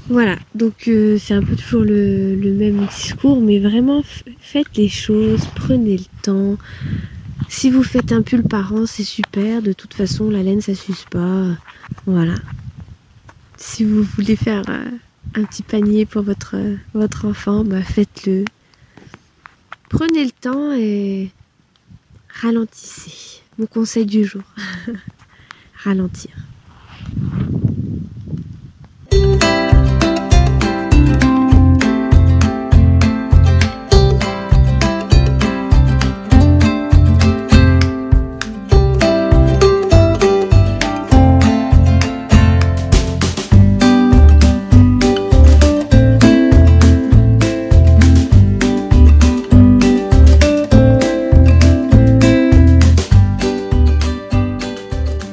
Voilà, 0.09 0.37
donc 0.55 0.87
euh, 0.87 1.17
c'est 1.19 1.33
un 1.33 1.41
peu 1.41 1.55
toujours 1.55 1.83
le, 1.83 2.35
même 2.57 2.85
discours, 2.87 3.39
mais 3.39 3.59
vraiment 3.59 4.03
faites 4.39 4.75
les 4.75 4.89
choses, 4.89 5.41
prenez 5.55 5.97
le 5.97 6.21
temps. 6.21 6.57
Si 7.49 7.69
vous 7.69 7.83
faites 7.83 8.11
un 8.11 8.21
pull 8.21 8.43
par 8.43 8.73
an, 8.73 8.85
c'est 8.85 9.03
super. 9.03 9.61
De 9.61 9.73
toute 9.73 9.93
façon, 9.93 10.29
la 10.29 10.43
laine, 10.43 10.61
ça 10.61 10.73
s'use 10.73 11.05
pas. 11.09 11.47
Voilà 12.05 12.33
si 13.63 13.85
vous 13.85 14.03
voulez 14.03 14.35
faire 14.35 14.63
euh, 14.67 14.85
un 15.35 15.45
petit 15.45 15.63
panier 15.63 16.05
pour 16.05 16.21
votre, 16.21 16.57
euh, 16.57 16.75
votre 16.93 17.25
enfant, 17.25 17.63
bah 17.63 17.81
faites-le. 17.81 18.43
Prenez 19.89 20.25
le 20.25 20.31
temps 20.31 20.73
et 20.73 21.31
ralentissez. 22.41 23.41
Mon 23.57 23.65
conseil 23.65 24.05
du 24.05 24.25
jour, 24.25 24.43
ralentir. 25.83 26.31